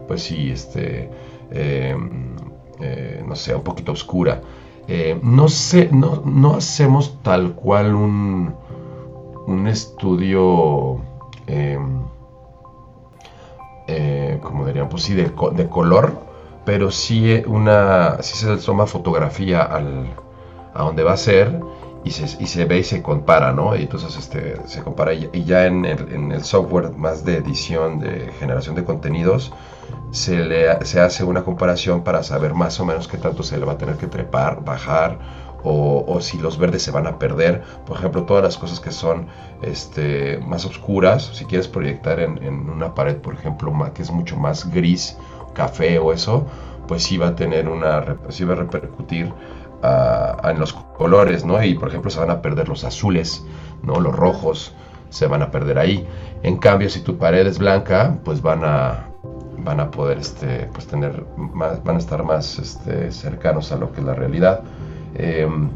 [0.08, 1.10] pues sí, este,
[1.52, 2.36] em,
[2.80, 4.41] eh, no sé, un poquito oscura.
[4.88, 8.56] Eh, no sé, no, no, hacemos tal cual un,
[9.45, 10.97] un estudio,
[11.45, 12.02] em,
[14.38, 16.13] eh, como dirían, pues sí, de, color,
[16.65, 20.08] pero sí, una, sí se toma fotografía al
[20.73, 21.60] a dónde va a ser
[22.04, 23.76] y se, y se ve y se compara, ¿no?
[23.76, 28.00] Y entonces este, se compara y, ya en el, en el, software más de edición,
[28.00, 29.52] de generación de contenidos,
[30.12, 33.65] se, le, se hace una comparación para saber más o menos qué tanto se le
[33.65, 35.19] va a tener que trepar, bajar,
[35.63, 37.63] o, si los verdes se van a perder.
[37.86, 39.28] Por ejemplo, todas las cosas que son
[39.62, 44.38] este, más oscuras, si quieres proyectar en, en, una pared, por ejemplo, que es mucho
[44.38, 45.17] más gris,
[45.54, 46.46] café o eso,
[46.88, 49.34] pues sí va a tener una, sí va a repercutir
[50.43, 51.63] en los colores, ¿no?
[51.63, 53.46] Y por ejemplo se van a perder los azules,
[53.84, 54.00] ¿no?
[54.00, 54.74] Los rojos
[55.10, 56.08] se van a perder ahí.
[56.43, 59.04] En cambio, si tu pared es blanca, pues van a
[59.60, 63.91] van a poder este, pues tener más, van a estar más este, cercanos a lo
[63.91, 64.62] que es la realidad.
[65.15, 65.70] Em,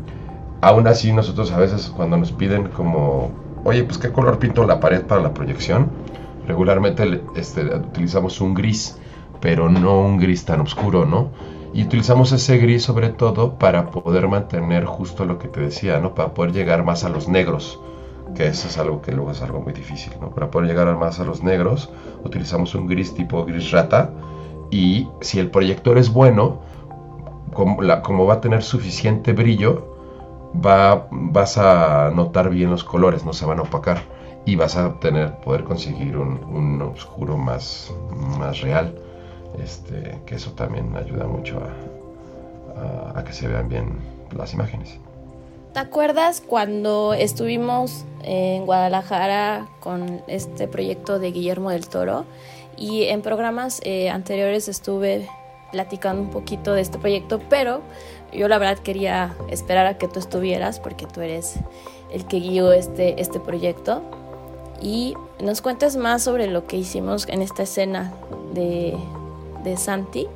[0.61, 3.31] aún así, nosotros a veces cuando nos piden como,
[3.63, 5.89] oye, pues qué color pinto la pared para la proyección,
[6.47, 8.97] regularmente este, utilizamos un gris,
[9.39, 11.29] pero no un gris tan oscuro, ¿no?
[11.73, 16.13] Y utilizamos ese gris sobre todo para poder mantener justo lo que te decía, ¿no?
[16.13, 17.79] Para poder llegar más a los negros,
[18.35, 20.31] que eso es algo que luego es algo muy difícil, ¿no?
[20.31, 21.89] Para poder llegar más a los negros,
[22.23, 24.11] utilizamos un gris tipo gris rata
[24.69, 26.59] y si el proyector es bueno,
[27.53, 29.97] como, va a tener suficiente brillo,
[30.53, 34.01] va, vas a notar bien los colores, no se van a opacar
[34.45, 37.93] y vas a tener, poder conseguir un, un oscuro más,
[38.37, 38.95] más real.
[39.59, 41.59] Este, que eso también ayuda mucho
[43.15, 43.99] a, que se vean bien
[44.35, 44.97] las imágenes.
[45.73, 52.25] ¿Te acuerdas cuando estuvimos en Guadalajara con este proyecto de Guillermo del Toro?
[52.77, 55.29] Y en programas eh, anteriores estuve
[55.71, 57.81] platicando un poquito de este proyecto, pero
[58.33, 61.55] yo la verdad quería esperar a que tú estuvieras porque tú eres
[62.11, 64.01] el que guió este, este proyecto
[64.81, 68.13] y nos cuentes más sobre lo que hicimos en esta escena
[68.53, 68.97] de,
[69.63, 70.27] de Santi,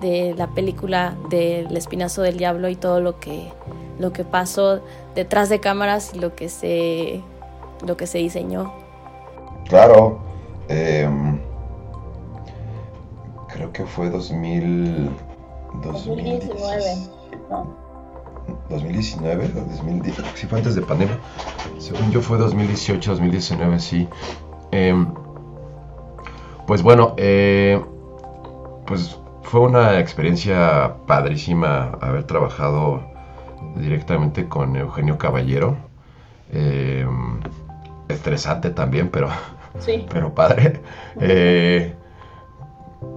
[0.00, 3.48] de la película del Espinazo del Diablo y todo lo que,
[3.98, 4.80] lo que pasó
[5.14, 7.20] detrás de cámaras y lo que se,
[7.86, 8.72] lo que se diseñó.
[9.68, 10.18] Claro,
[10.68, 11.40] em,
[13.52, 15.10] creo que fue 2000,
[15.82, 17.22] 2019.
[18.68, 21.18] 2019 2019, sí fue antes de pandemia.
[21.78, 24.08] Según yo fue 2018, 2019, sí.
[24.72, 25.06] Em,
[26.66, 27.80] pues bueno, eh,
[28.86, 33.02] pues fue una experiencia padrísima haber trabajado
[33.76, 35.76] directamente con Eugenio Caballero.
[36.52, 37.06] Eh,
[38.08, 39.28] estresante también, pero,
[40.10, 40.80] pero padre.
[41.20, 41.94] Eh,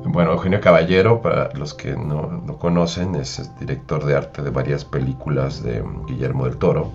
[0.05, 5.63] bueno, Eugenio Caballero, para los que no, conocen, es director de arte de varias películas
[5.63, 6.91] de Guillermo del Toro,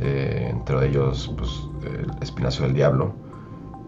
[0.00, 3.14] eh, entre ellos pues, El Espinazo del Diablo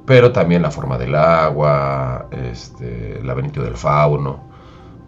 [0.04, 4.40] pero también La forma del agua, este, El laberinto del fauno,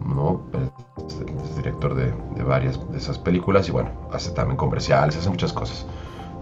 [0.05, 0.43] ¿no?
[0.53, 2.13] Es, director de,
[2.43, 5.85] varias de esas películas y bueno, hace también comerciales, hace muchas cosas.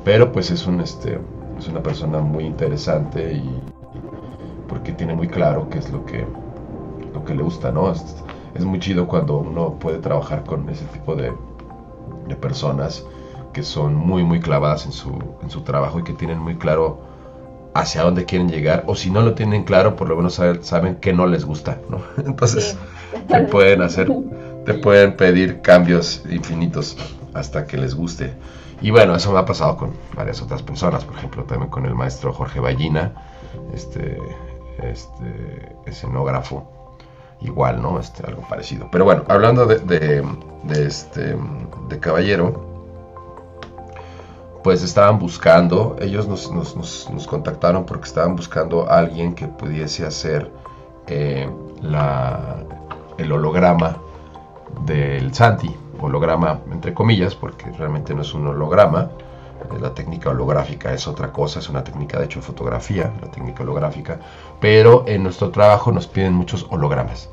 [0.04, 1.20] Pero pues es un este
[1.58, 3.62] es una persona muy interesante y,
[4.68, 6.26] porque tiene muy claro qué es lo que
[7.14, 7.92] lo que le gusta, ¿no?
[7.92, 8.04] Es,
[8.56, 11.34] es muy chido cuando uno puede trabajar con ese tipo de,
[12.28, 13.06] de personas
[13.54, 17.14] que son muy muy clavadas en su, en su trabajo y que tienen muy claro
[17.74, 20.96] hacia dónde quieren llegar, o si no lo tienen claro, por lo menos saben, saben
[20.98, 22.02] que no les gusta, ¿no?
[22.26, 22.78] Entonces,
[23.28, 24.12] te pueden hacer,
[24.66, 26.98] te pueden pedir cambios infinitos
[27.34, 28.34] hasta que les guste.
[28.82, 31.96] Y bueno, eso me ha pasado con varias otras personas, por ejemplo, también con el
[31.96, 33.14] maestro Jorge Ballina,
[33.74, 34.20] este,
[34.84, 36.68] este escenógrafo,
[37.44, 38.00] igual, ¿no?
[38.00, 38.88] Este, algo parecido.
[38.92, 40.26] Pero bueno, hablando de,
[40.70, 41.38] este,
[41.90, 42.72] de Caballero,
[44.64, 50.50] pues estaban buscando, ellos nos, contactaron porque estaban buscando a alguien que pudiese hacer
[51.08, 51.50] eh,
[51.82, 52.64] la,
[53.18, 53.98] el holograma
[54.86, 59.10] del Santi, holograma entre comillas, porque realmente no es un holograma.
[59.72, 63.30] Eh, la técnica holográfica es otra cosa, es una técnica de hecho de fotografía, la
[63.30, 64.20] técnica holográfica,
[64.60, 67.30] pero en nuestro trabajo nos piden muchos hologramas,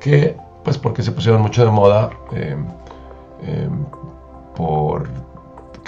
[0.00, 2.56] que pues porque se pusieron mucho de moda eh,
[3.42, 3.68] eh,
[4.54, 5.08] por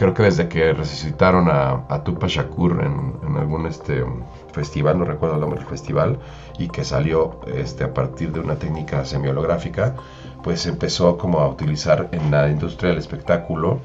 [0.01, 4.03] creo que desde que resucitaron a, a Tupac Shakur en, algún este
[4.51, 6.19] festival, no recuerdo el nombre del festival,
[6.59, 9.95] y que salió este, a partir de una técnica semiolográfica,
[10.43, 13.81] pues empezó como a utilizar en la industria del espectáculo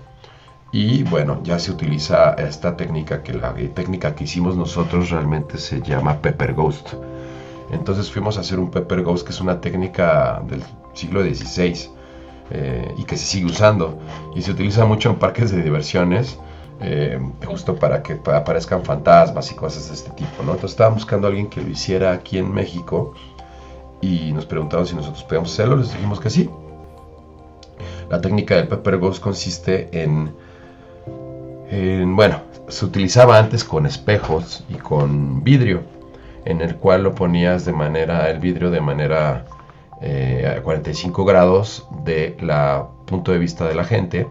[0.75, 5.81] y bueno, ya se utiliza esta técnica que la técnica que hicimos nosotros realmente se
[5.81, 6.95] llama Pepper Ghost.
[7.71, 10.61] Entonces fuimos a hacer un Pepper Ghost que es una técnica del
[10.93, 11.89] siglo XVI
[12.51, 13.97] eh, y que se sigue usando
[14.35, 16.37] y se utiliza mucho en parques de diversiones.
[16.81, 20.55] Eh, justo para que aparezcan fantasmas y cosas de este tipo, ¿no?
[20.55, 23.13] Entonces estábamos buscando a alguien que lo hiciera aquí en México
[24.01, 26.49] y nos preguntaron si nosotros podíamos hacerlo, les dijimos que sí.
[28.09, 30.35] La técnica del Pepper Ghost consiste en,
[31.71, 35.83] bueno, se utilizaba antes con espejos y con vidrio,
[36.45, 39.45] en el cual lo ponías de manera, el vidrio de manera
[40.01, 44.27] eh, a 45 grados de la punto de vista de la gente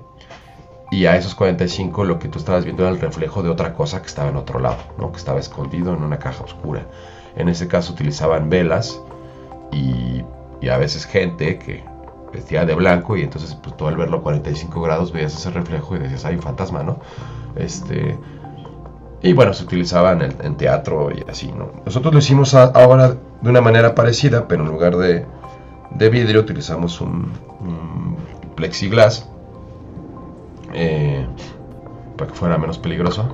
[0.90, 4.01] y a esos 45 lo que tú estabas viendo era el reflejo de otra cosa
[4.01, 5.11] que estaba en otro lado, ¿no?
[5.11, 6.87] que estaba escondido en una caja oscura.
[7.37, 9.01] En ese caso utilizaban velas
[9.73, 10.23] y,
[10.70, 11.85] a veces gente que
[12.35, 15.97] vestía de blanco y entonces pues tú al verlo a 45 grados veías ese reflejo
[15.97, 16.99] y decías, hay un fantasma, ¿no?
[17.57, 18.18] Este,
[19.23, 21.70] y bueno, se utilizaba en, el, teatro y así, ¿no?
[21.87, 25.25] Nosotros lo hicimos ahora de una manera parecida, pero en lugar de,
[25.90, 27.33] de vidrio utilizamos un,
[28.55, 29.29] plexiglas
[30.75, 31.27] eh,
[32.16, 33.27] para que fuera menos peligroso.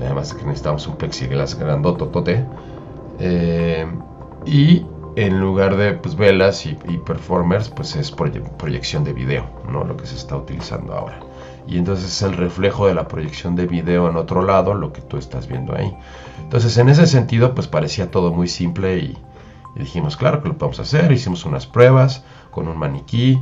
[0.00, 2.44] Además que necesitamos un plexiglas grandototote.
[3.20, 3.86] Eh,
[4.44, 4.84] y
[5.16, 9.84] en lugar de pues, velas y, performers, pues es proyección de video, ¿no?
[9.84, 11.20] Lo que se está utilizando ahora.
[11.66, 15.02] Y entonces es el reflejo de la proyección de video en otro lado, lo que
[15.02, 15.94] tú estás viendo ahí.
[16.40, 19.18] Entonces en ese sentido, pues parecía todo muy simple y,
[19.76, 21.12] dijimos, claro que lo podemos hacer.
[21.12, 23.40] Hicimos unas pruebas con un maniquí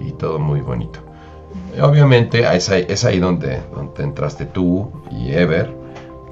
[0.00, 1.00] y todo muy bonito.
[1.80, 5.74] obviamente es ahí, es ahí donde, donde entraste tú y Ever,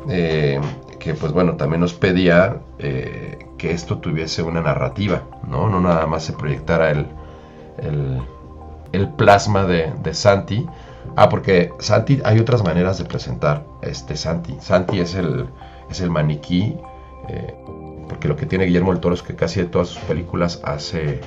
[0.09, 0.61] eh,
[0.98, 2.61] que pues bueno, también nos pedía...
[2.79, 5.68] Eh, que esto tuviese una narrativa, ¿no?
[5.68, 7.07] No nada más se proyectara el,
[8.92, 10.66] el, plasma de, Santi.
[11.16, 14.57] Ah, porque Santi, hay otras maneras de presentar este Santi.
[14.61, 15.47] Santi es el,
[15.90, 16.77] es el maniquí,
[17.29, 17.55] eh,
[18.09, 21.21] porque lo que tiene Guillermo del Toro es que casi de todas sus películas hace,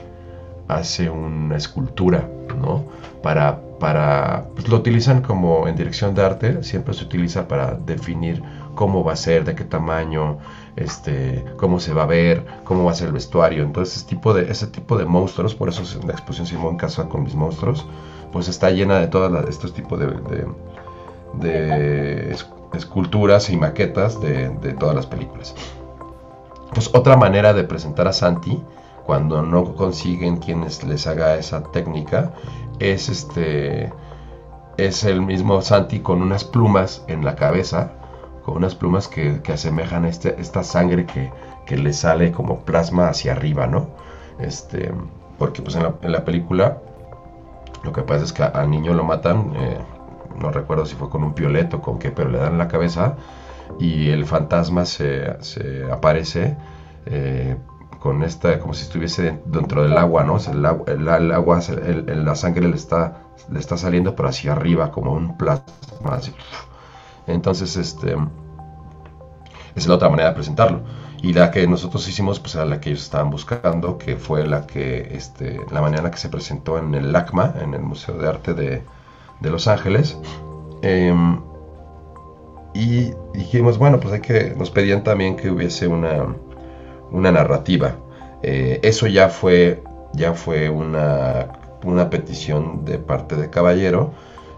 [0.67, 2.28] hace una escultura,
[2.60, 2.86] ¿no?
[3.22, 8.41] Para, para, pues lo utilizan como en dirección de arte, siempre se utiliza para definir
[8.74, 10.39] cómo va a ser, de qué tamaño,
[10.75, 13.63] este, cómo se va a ver, cómo va a ser el vestuario.
[13.63, 17.23] Entonces, ese tipo de, ese tipo de monstruos, por eso la exposición Simón Casa con
[17.23, 17.86] mis monstruos,
[18.31, 20.07] pues está llena de todos estos tipos de,
[21.34, 22.36] de,
[22.73, 25.55] esculturas y maquetas de, todas las películas.
[26.73, 28.62] Pues otra manera de presentar a Santi,
[29.05, 32.31] cuando no consiguen quienes les haga esa técnica,
[32.79, 33.91] es este
[34.77, 37.91] es el mismo Santi con unas plumas en la cabeza
[38.43, 41.32] con unas plumas que, asemejan este, esta sangre que,
[41.71, 43.91] le sale como plasma hacia arriba, ¿no?
[44.39, 44.91] Este,
[45.38, 46.80] porque pues en la, película
[47.84, 49.77] lo que pasa es que al niño lo matan, eh,
[50.38, 53.15] no recuerdo si fue con un pioleto o con qué, pero le dan la cabeza
[53.80, 55.38] y el fantasma se,
[55.89, 56.58] aparece
[57.06, 57.56] eh,
[58.01, 60.38] con esta, como si estuviese dentro del agua, ¿no?
[60.38, 61.62] el, agua,
[62.06, 66.34] la sangre le está, le está saliendo pero hacia arriba como un plasma, así
[67.27, 68.15] entonces, este,
[69.75, 70.81] es la otra manera de presentarlo.
[71.21, 74.65] Y la que nosotros hicimos, pues era la que ellos estaban buscando, que fue la
[74.65, 78.53] que, este, la manera que se presentó en el LACMA, en el Museo de Arte
[78.53, 78.84] de,
[79.41, 80.17] Los Ángeles.
[80.81, 81.39] Em,
[82.73, 86.35] y dijimos, bueno, pues hay que, nos pedían también que hubiese una,
[87.12, 87.98] una narrativa.
[88.41, 89.83] Eh, eso ya fue,
[90.13, 94.13] ya fue una, una petición de parte de Caballero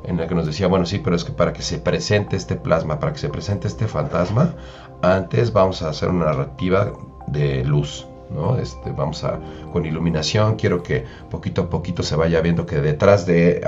[0.06, 2.56] en la que nos decía, bueno, sí, pero es que para que se presente este
[2.56, 4.56] plasma, para que se presente este fantasma,
[5.02, 6.92] antes vamos a hacer una narrativa
[7.28, 8.58] de luz, ¿no?
[8.58, 9.40] Este, vamos a,
[9.72, 13.62] con iluminación, quiero que poquito a poquito se vaya viendo que detrás de,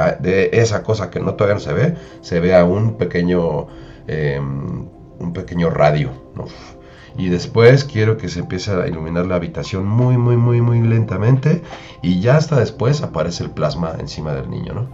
[0.53, 3.67] esa cosa que no todavía no se ve, se vea un pequeño,
[4.07, 4.88] em,
[5.19, 6.45] un pequeño radio, ¿no?
[7.17, 11.61] y después quiero que se empiece a iluminar la habitación muy muy muy muy lentamente
[12.01, 14.89] y ya hasta después aparece el plasma encima del niño, ¿no?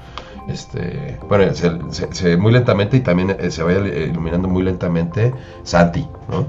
[0.47, 5.33] Este, bueno, se, muy lentamente y también eh, se vaya iluminando muy lentamente
[5.63, 6.45] Santi, ¿no?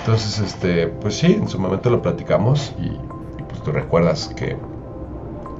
[0.00, 2.90] Entonces, este, pues sí, en su momento lo platicamos y,
[3.48, 4.56] pues tú recuerdas que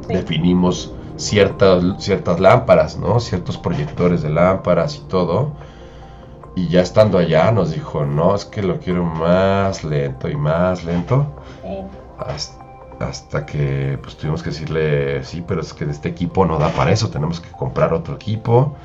[0.09, 3.19] definimos ciertas, ciertas lámparas, ¿no?
[3.21, 5.53] Ciertos proyectores de lámparas y todo.
[6.55, 10.85] Y ya estando allá nos dijo, no, es que lo quiero más lento y más
[10.85, 11.27] lento.
[12.19, 12.66] Hasta,
[13.47, 17.11] que pues tuvimos que decirle, sí, pero es que este equipo no da para eso,
[17.11, 18.77] tenemos que comprar otro equipo.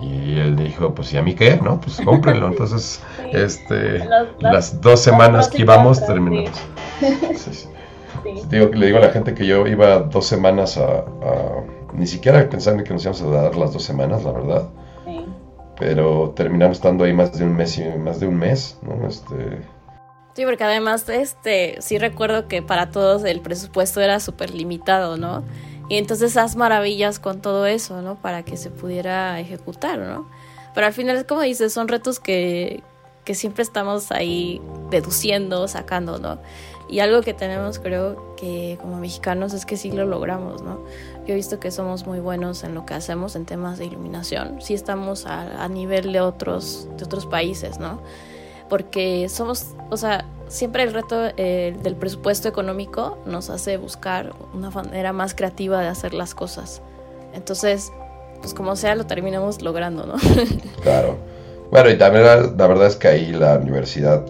[0.00, 1.56] Y él dijo, pues ¿y a mí qué?
[1.56, 2.48] No, pues cómprenlo.
[2.50, 4.06] Entonces, este,
[4.38, 6.60] las dos semanas que íbamos terminamos.
[8.50, 11.04] Digo, le digo a la gente que yo iba dos semanas a,
[11.94, 14.68] ni siquiera pensando que nos íbamos a dar las dos semanas, la verdad.
[15.78, 19.06] Pero terminamos estando ahí más de un mes y más de un mes, ¿no?
[19.06, 19.62] Este,
[20.38, 25.42] Sí, porque además, este, sí recuerdo que para todos el presupuesto era súper limitado, ¿no?
[25.88, 28.22] Y entonces haz maravillas con todo eso, ¿no?
[28.22, 30.30] Para que se pudiera ejecutar, ¿no?
[30.76, 32.84] Pero al final, como dices, son retos que,
[33.24, 36.38] que siempre estamos ahí deduciendo, sacando, ¿no?
[36.88, 40.84] Y algo que tenemos, creo que como mexicanos, es que sí lo logramos, ¿no?
[41.26, 44.62] Yo he visto que somos muy buenos en lo que hacemos en temas de iluminación.
[44.62, 48.00] Sí estamos a, a nivel de otros, de otros países, ¿no?
[48.68, 54.70] Porque somos, o sea, siempre el reto eh, del presupuesto económico nos hace buscar una
[54.70, 56.82] manera más creativa de hacer las cosas.
[57.34, 57.92] Entonces,
[58.40, 60.14] pues como sea, lo terminamos logrando, ¿no?
[60.82, 61.16] claro.
[61.70, 64.24] Bueno, y también la, verdad es que ahí la universidad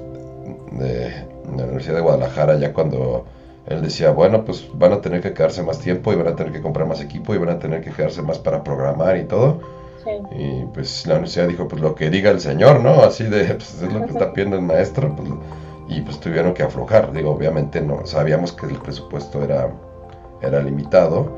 [0.72, 1.24] de,
[1.56, 3.26] la Universidad de Guadalajara, ya cuando
[3.66, 6.52] él decía, bueno, pues van a tener que quedarse más tiempo y van a tener
[6.52, 9.60] que comprar más equipo y van a tener que quedarse más para programar y todo.
[10.32, 13.02] Y pues la universidad dijo, pues lo que diga el señor, ¿no?
[13.02, 15.28] Así de, pues es lo que está pidiendo el maestro, pues
[15.88, 17.12] y pues tuvieron que aflojar.
[17.12, 19.72] Digo, obviamente no sabíamos que el presupuesto era,
[20.40, 21.32] era limitado,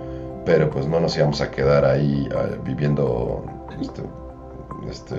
[0.45, 3.45] pero pues no nos íbamos a quedar ahí ah, viviendo,
[3.81, 4.03] este,
[4.89, 5.17] este,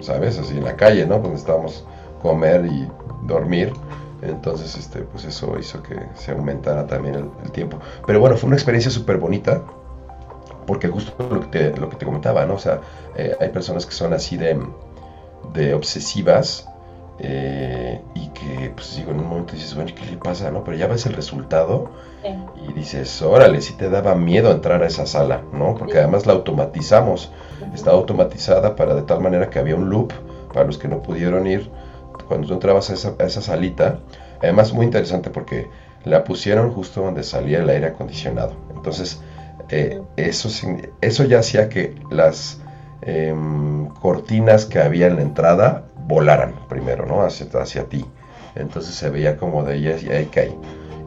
[0.00, 0.38] ¿sabes?
[0.38, 1.18] Así en la calle, ¿no?
[1.18, 1.84] Pues necesitábamos
[2.22, 2.88] comer y
[3.26, 3.72] dormir.
[4.22, 7.78] Entonces, este, pues eso hizo que se aumentara también el, tiempo.
[8.06, 9.62] Pero bueno, fue una experiencia súper bonita,
[10.68, 12.54] porque justo lo que, te, lo que te comentaba, ¿no?
[12.54, 12.82] O sea,
[13.16, 14.60] eh, hay personas que son así de,
[15.54, 16.68] de obsesivas
[17.20, 20.50] eh, y que, pues digo, en un momento dices, bueno, ¿qué le pasa?
[20.50, 20.62] ¿no?
[20.64, 21.90] Pero ya ves el resultado
[22.68, 25.74] y dices, órale, si te daba miedo entrar a esa sala, ¿no?
[25.74, 27.32] Porque además la automatizamos,
[27.72, 30.12] estaba automatizada para de tal manera que había un loop
[30.52, 31.70] para los que no pudieron ir.
[32.28, 34.00] Cuando tú entrabas a esa, a esa salita,
[34.42, 35.70] además muy interesante porque
[36.04, 38.52] la pusieron justo donde salía el aire acondicionado.
[38.76, 39.22] Entonces,
[39.70, 40.48] eh, eso,
[41.00, 42.60] eso ya hacía que las
[43.02, 47.22] em, cortinas que había en la entrada volaran primero, ¿no?
[47.22, 48.04] Hacia, hacia ti.
[48.54, 50.54] Entonces se veía como de ellas y ahí caí.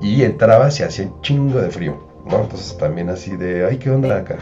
[0.02, 2.41] Y entraba y hacía un chingo de frío, ¿no?
[2.41, 4.38] Entonces también así de, ay, ¿qué onda acá?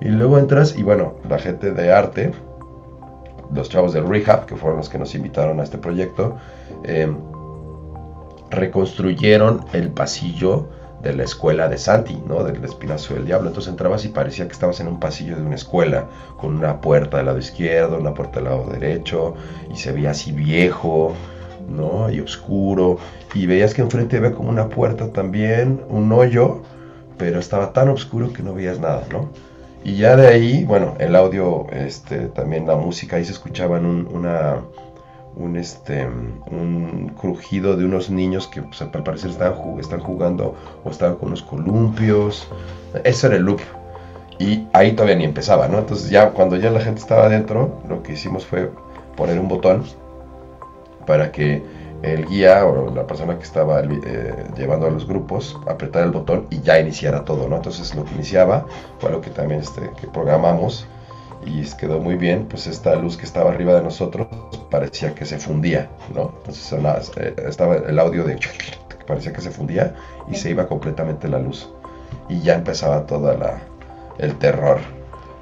[0.00, 2.32] Y luego entras y bueno, la gente de arte,
[3.52, 6.36] los chavos del Rehab, que fueron los que nos invitaron a este proyecto,
[6.84, 7.16] em,
[8.50, 10.68] reconstruyeron el pasillo
[11.02, 12.44] de la escuela de Santi, ¿no?
[12.44, 13.48] Del Espinazo del Diablo.
[13.48, 16.06] Entonces entrabas y parecía que estabas en un pasillo de una escuela,
[16.38, 19.34] con una puerta del lado izquierdo, una puerta del lado derecho,
[19.72, 21.14] y se veía así viejo,
[21.68, 22.10] ¿no?
[22.10, 22.98] Y oscuro.
[23.34, 26.62] Y veías que enfrente había como una puerta también, un hoyo,
[27.16, 29.28] pero estaba tan oscuro que no veías nada, ¿no?
[29.82, 34.58] Y ya de ahí, bueno, el audio, este, también la música, ahí se escuchaban una
[35.36, 40.54] un, este, un crujido de unos niños que pues, al parecer están, jugando
[40.84, 42.48] o estaban con los columpios.
[43.04, 43.60] Ese era el loop.
[44.38, 45.78] Y ahí todavía ni empezaba, ¿no?
[45.78, 48.70] Entonces ya cuando ya la gente estaba adentro, lo que hicimos fue
[49.16, 49.84] poner un botón
[51.06, 51.62] para que
[52.02, 56.46] el guía o la persona que estaba eh, llevando a los grupos apretara el botón
[56.48, 57.56] y ya iniciara todo, ¿no?
[57.56, 58.64] Entonces lo que iniciaba
[58.98, 60.86] fue lo que también este, que programamos
[61.44, 64.28] y quedó muy bien, pues esta luz que estaba arriba de nosotros
[64.70, 66.32] parecía que se fundía, ¿no?
[66.38, 66.72] Entonces
[67.16, 68.38] eh, estaba el audio de
[69.06, 69.96] parecía que se fundía
[70.30, 71.68] y se iba completamente la luz
[72.28, 73.60] y ya empezaba toda la
[74.18, 74.78] el terror.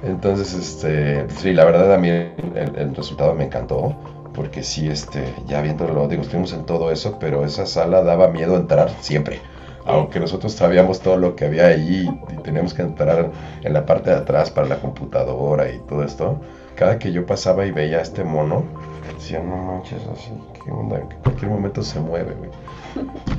[0.01, 3.95] Entonces, este, sí, la verdad a mí el, resultado me encantó
[4.33, 8.55] porque sí, este, ya viéndolo, digo, estuvimos en todo eso, pero esa sala daba miedo
[8.55, 9.41] entrar siempre
[9.89, 13.31] aunque nosotros sabíamos todo lo que había ahí y teníamos que entrar
[13.63, 16.39] en la parte de atrás para la computadora y todo esto,
[16.75, 18.63] cada que yo pasaba y veía a este mono,
[19.15, 20.31] decía, no manches, así,
[20.63, 22.49] qué onda, en cualquier momento se mueve, güey.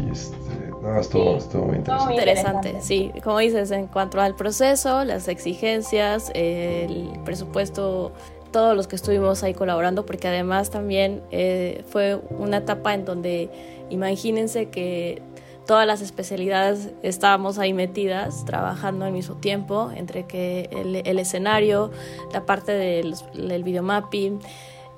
[0.05, 0.37] Y este,
[0.83, 2.15] no, estuvo, estuvo muy interesante.
[2.15, 3.13] Interesante, sí.
[3.23, 8.13] Como dices, en cuanto al proceso, las exigencias, el presupuesto
[8.51, 13.49] todos los que estuvimos ahí colaborando, porque además también eh, fue una etapa en donde
[13.91, 15.23] imagínense que
[15.71, 21.93] todas las especialidades estábamos ahí metidas, trabajando al mismo tiempo, entre que el, escenario,
[22.33, 23.15] la parte del,
[23.63, 24.41] videomapping,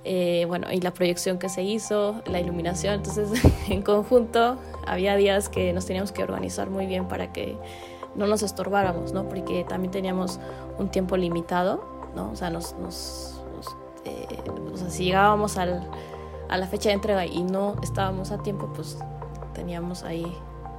[0.05, 2.95] eh, bueno, y la proyección que se hizo, la iluminación.
[2.95, 3.29] Entonces,
[3.69, 4.57] en conjunto,
[4.87, 7.55] había días que nos teníamos que organizar muy bien para que
[8.15, 9.29] no nos estorbáramos, ¿no?
[9.29, 10.41] Porque también teníamos
[10.79, 11.85] un tiempo limitado,
[12.17, 12.31] ¿no?
[12.31, 13.43] O sea, nos, nos,
[14.07, 14.27] eh,
[14.73, 15.87] o sea, si llegábamos al,
[16.49, 18.97] a la fecha de entrega y no estábamos a tiempo, pues
[19.53, 20.35] teníamos ahí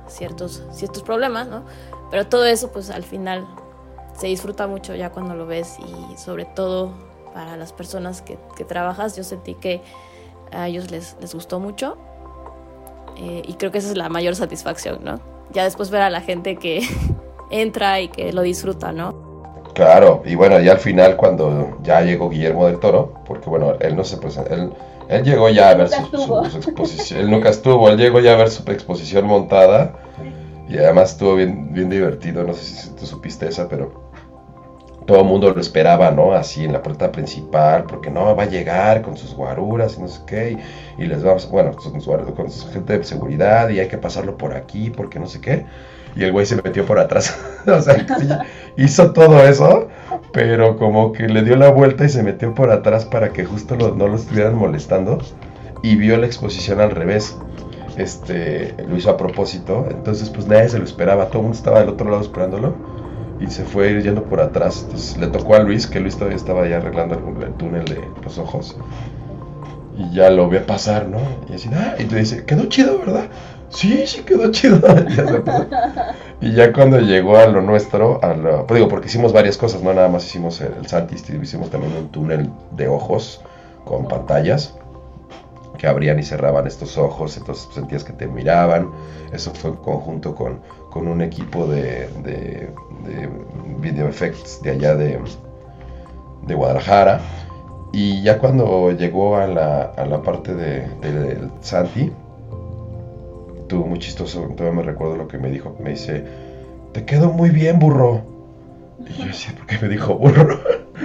[0.07, 1.63] ciertos, ciertos problemas, ¿no?
[2.11, 3.47] Pero todo eso, pues al final
[4.17, 6.91] se disfruta mucho ya cuando lo ves y sobre todo
[7.33, 9.81] para las personas que, que trabajas, yo sentí que
[10.51, 11.97] a ellos les, les gustó mucho
[13.17, 15.19] eh, y creo que esa es la mayor satisfacción, ¿no?
[15.51, 16.81] Ya después ver a la gente que
[17.49, 19.33] entra y que lo disfruta, ¿no?
[19.73, 23.95] Claro, y bueno, ya al final cuando ya llegó Guillermo del Toro, porque bueno, él
[23.95, 24.75] no se presentó,
[25.09, 28.49] él llegó ya a ver su, exposición, él nunca estuvo, él llegó ya a ver
[28.49, 29.93] su exposición montada
[30.67, 34.03] y además estuvo bien, bien divertido, no sé si tú supiste esa, pero
[35.05, 36.33] todo el mundo lo esperaba, ¿no?
[36.33, 40.07] Así en la puerta principal, porque no, va a llegar con sus guaruras y no
[40.07, 40.57] sé qué,
[40.97, 44.37] y, les vamos, bueno, con su, con su gente de seguridad y hay que pasarlo
[44.37, 45.65] por aquí, porque no sé qué.
[46.15, 47.37] Y el güey se metió por atrás.
[47.67, 48.05] o sea,
[48.77, 49.87] hizo todo eso,
[50.31, 53.75] pero como que le dio la vuelta y se metió por atrás para que justo
[53.75, 55.19] no lo estuvieran molestando.
[55.81, 57.37] Y vio la exposición al revés.
[57.97, 59.85] Este, lo hizo a propósito.
[59.89, 61.27] Entonces, pues nadie se lo esperaba.
[61.27, 62.75] Todo el mundo estaba del otro lado esperándolo
[63.39, 64.83] y se fue yendo por atrás.
[64.85, 68.37] Entonces le tocó a Luis, que Luis todavía estaba ya arreglando el, túnel de los
[68.37, 68.77] ojos.
[69.97, 71.19] Y ya lo ve pasar, ¿no?
[71.49, 73.25] Y así, ah, y te dice, quedó chido, ¿verdad?
[73.73, 74.79] Sí, sí quedó chido.
[76.41, 79.81] y ya cuando llegó a lo nuestro, a lo, pues digo, porque hicimos varias cosas,
[79.81, 83.41] no nada más hicimos el, el hicimos también un túnel de ojos
[83.83, 84.75] con pantallas
[85.77, 88.91] que abrían y cerraban estos ojos, entonces sentías que te miraban.
[89.33, 92.69] Eso fue en conjunto con, con un equipo de, de,
[93.79, 95.19] video effects de allá de,
[96.47, 97.19] de, Guadalajara.
[97.91, 102.13] Y ya cuando llegó a la, a la parte de, del Santi,
[103.73, 106.23] tuvo muy chistoso, todavía me recuerdo lo que me dijo, me dice,
[106.91, 108.21] te quedó muy bien, burro.
[108.99, 110.59] Y yo decía, ¿por qué me dijo burro?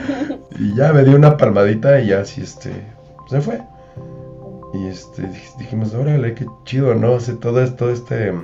[0.58, 2.70] y ya me dio una palmadita y ya así, este,
[3.30, 3.62] se fue.
[4.74, 5.22] Y este,
[5.58, 7.14] dijimos, órale, qué chido, ¿no?
[7.14, 8.34] Hace todo esto, este,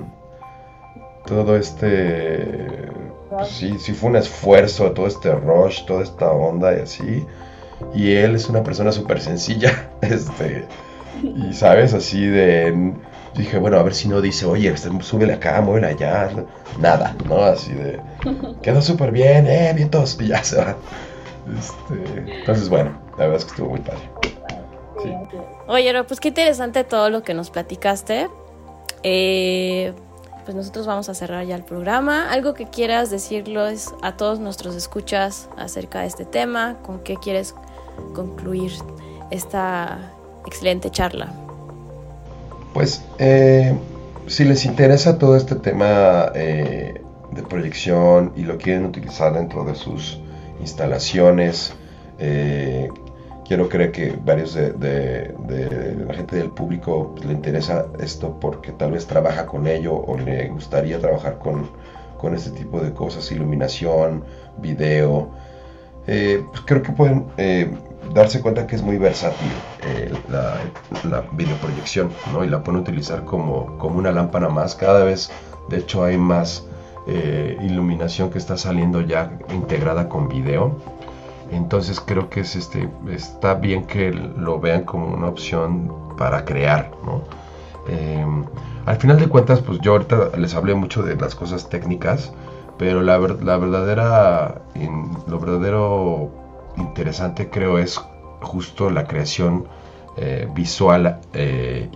[1.27, 2.89] todo este,
[3.29, 7.27] pues sí, sí fue un esfuerzo, todo este rush, toda esta onda y así.
[7.95, 10.65] Y él es una persona súper sencilla, este,
[11.23, 12.95] y sabes, así de,
[13.37, 16.31] dije, bueno, a ver si no dice, oye, este, súbele acá, muévele allá,
[16.79, 17.43] nada, ¿no?
[17.43, 18.01] Así de,
[18.63, 20.77] quedó súper bien, eh, bien todos, y ya se va.
[21.59, 24.11] Este, entonces, bueno, la verdad es que estuvo muy padre.
[25.67, 28.29] Oye, pues qué interesante todo lo que nos platicaste.
[29.03, 29.93] Eh,
[30.45, 32.31] pues nosotros vamos a cerrar ya el programa.
[32.31, 37.55] Algo que quieras decirles a todos nuestros escuchas acerca de este tema, con qué quieres
[38.15, 38.73] concluir
[39.31, 40.13] esta
[40.47, 41.44] excelente charla.
[42.75, 43.73] Pues eh,
[44.27, 47.01] si les interesa todo este tema eh,
[47.31, 50.21] de proyección y lo quieren utilizar dentro de sus
[50.61, 51.73] instalaciones,
[52.19, 52.89] eh,
[53.47, 55.35] quiero creer que varios de,
[56.09, 60.19] la gente del público pues, le interesa esto porque tal vez trabaja con ello o
[60.19, 61.71] le gustaría trabajar con,
[62.19, 64.25] con este tipo de cosas, iluminación,
[64.59, 65.31] video.
[66.07, 67.27] Pues creo que pueden
[68.13, 69.51] darse cuenta que es muy versátil
[69.83, 70.57] eh, la,
[71.09, 72.45] la, videoproyección ¿no?
[72.45, 74.75] y la pueden utilizar como, como una lámpara más.
[74.75, 75.31] Cada vez,
[75.69, 76.67] de hecho, hay más
[77.61, 80.75] iluminación que está saliendo ya integrada con video
[81.51, 86.91] entonces creo que es este, está bien que lo vean como una opción para crear,
[87.89, 88.45] em,
[88.87, 92.33] al final de cuentas, pues yo ahorita les hablé mucho de las cosas técnicas,
[92.79, 94.63] pero la, la verdadera,
[95.27, 96.31] lo verdadero
[96.77, 98.01] interesante creo es
[98.41, 99.67] justo la creación
[100.17, 101.91] eh, visual eh,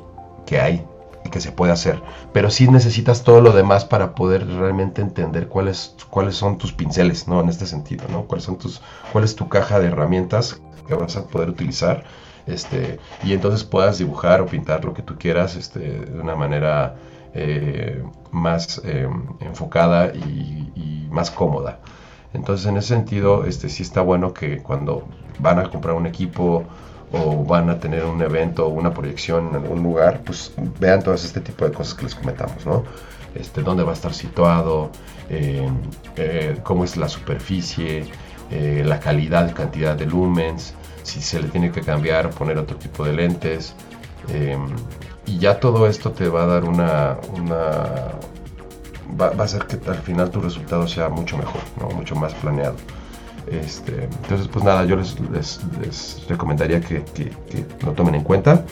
[0.46, 0.84] que hay
[1.30, 2.02] que se puede hacer.
[2.32, 7.28] Pero sí necesitas todo lo demás para poder realmente entender cuáles, cuáles son tus pinceles,
[7.28, 7.40] ¿no?
[7.40, 8.24] En este sentido, ¿no?
[8.24, 8.80] Cuáles son tus,
[9.12, 12.04] cuál es tu caja de herramientas que vas a poder utilizar.
[12.46, 16.96] Este, y entonces puedas dibujar o pintar lo que tú quieras este, de una manera
[17.34, 18.80] eh, más
[19.40, 21.80] enfocada y, y, más cómoda.
[22.39, 25.09] Entonces en ese sentido este, sí está bueno que cuando
[25.41, 26.64] van a comprar un equipo
[27.11, 31.14] o van a tener un evento o una proyección en algún lugar, pues vean todo
[31.14, 32.84] este tipo de cosas que les comentamos, ¿no?
[33.34, 34.91] Este, dónde va a estar situado,
[35.28, 35.68] eh,
[36.16, 38.05] eh, cómo es la superficie,
[38.53, 43.05] eh, la calidad cantidad de lumens, si se le tiene que cambiar poner otro tipo
[43.05, 43.74] de lentes.
[45.26, 47.16] y ya todo esto te va a dar una
[49.20, 51.61] va, a hacer que al final tu resultado sea mucho mejor,
[51.94, 52.76] mucho más planeado.
[53.50, 55.16] Este, entonces, pues nada, yo les,
[55.80, 57.02] les, recomendaría que,
[57.84, 58.64] lo tomen en cuenta.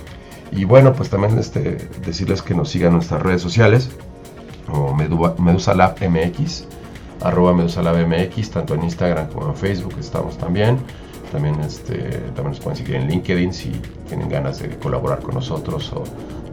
[0.53, 3.91] Y bueno, pues también este, decirles que nos sigan nuestras redes sociales,
[4.67, 6.67] como Medusa Lab MX,
[7.23, 7.55] arroba
[8.53, 10.79] tanto en Instagram como en Facebook estamos también.
[11.33, 11.97] También, este,
[12.35, 13.73] también nos pueden seguir en LinkedIn si
[14.07, 16.05] tienen ganas de colaborar con nosotros o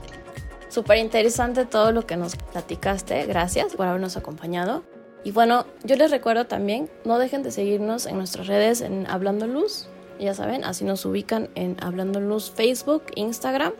[0.68, 3.26] Súper interesante todo lo que nos platicaste.
[3.26, 4.82] Gracias por habernos acompañado.
[5.22, 9.46] Y bueno, yo les recuerdo también, no dejen de seguirnos en nuestras redes en Hablando
[9.46, 9.86] Luz.
[10.18, 13.74] Ya saben, así nos ubican en Hablando Luz Facebook, Instagram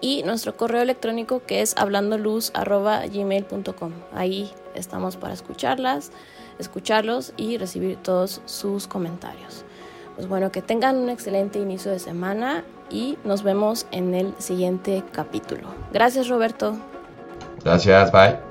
[0.00, 3.92] y nuestro correo electrónico que es hablandoluz.gmail.com.
[4.14, 6.12] Ahí estamos para escucharlas,
[6.58, 9.64] escucharlos y recibir todos sus comentarios.
[10.16, 15.02] Pues bueno, que tengan un excelente inicio de semana y nos vemos en el siguiente
[15.12, 15.68] capítulo.
[15.92, 16.76] Gracias Roberto.
[17.64, 18.49] Gracias, bye.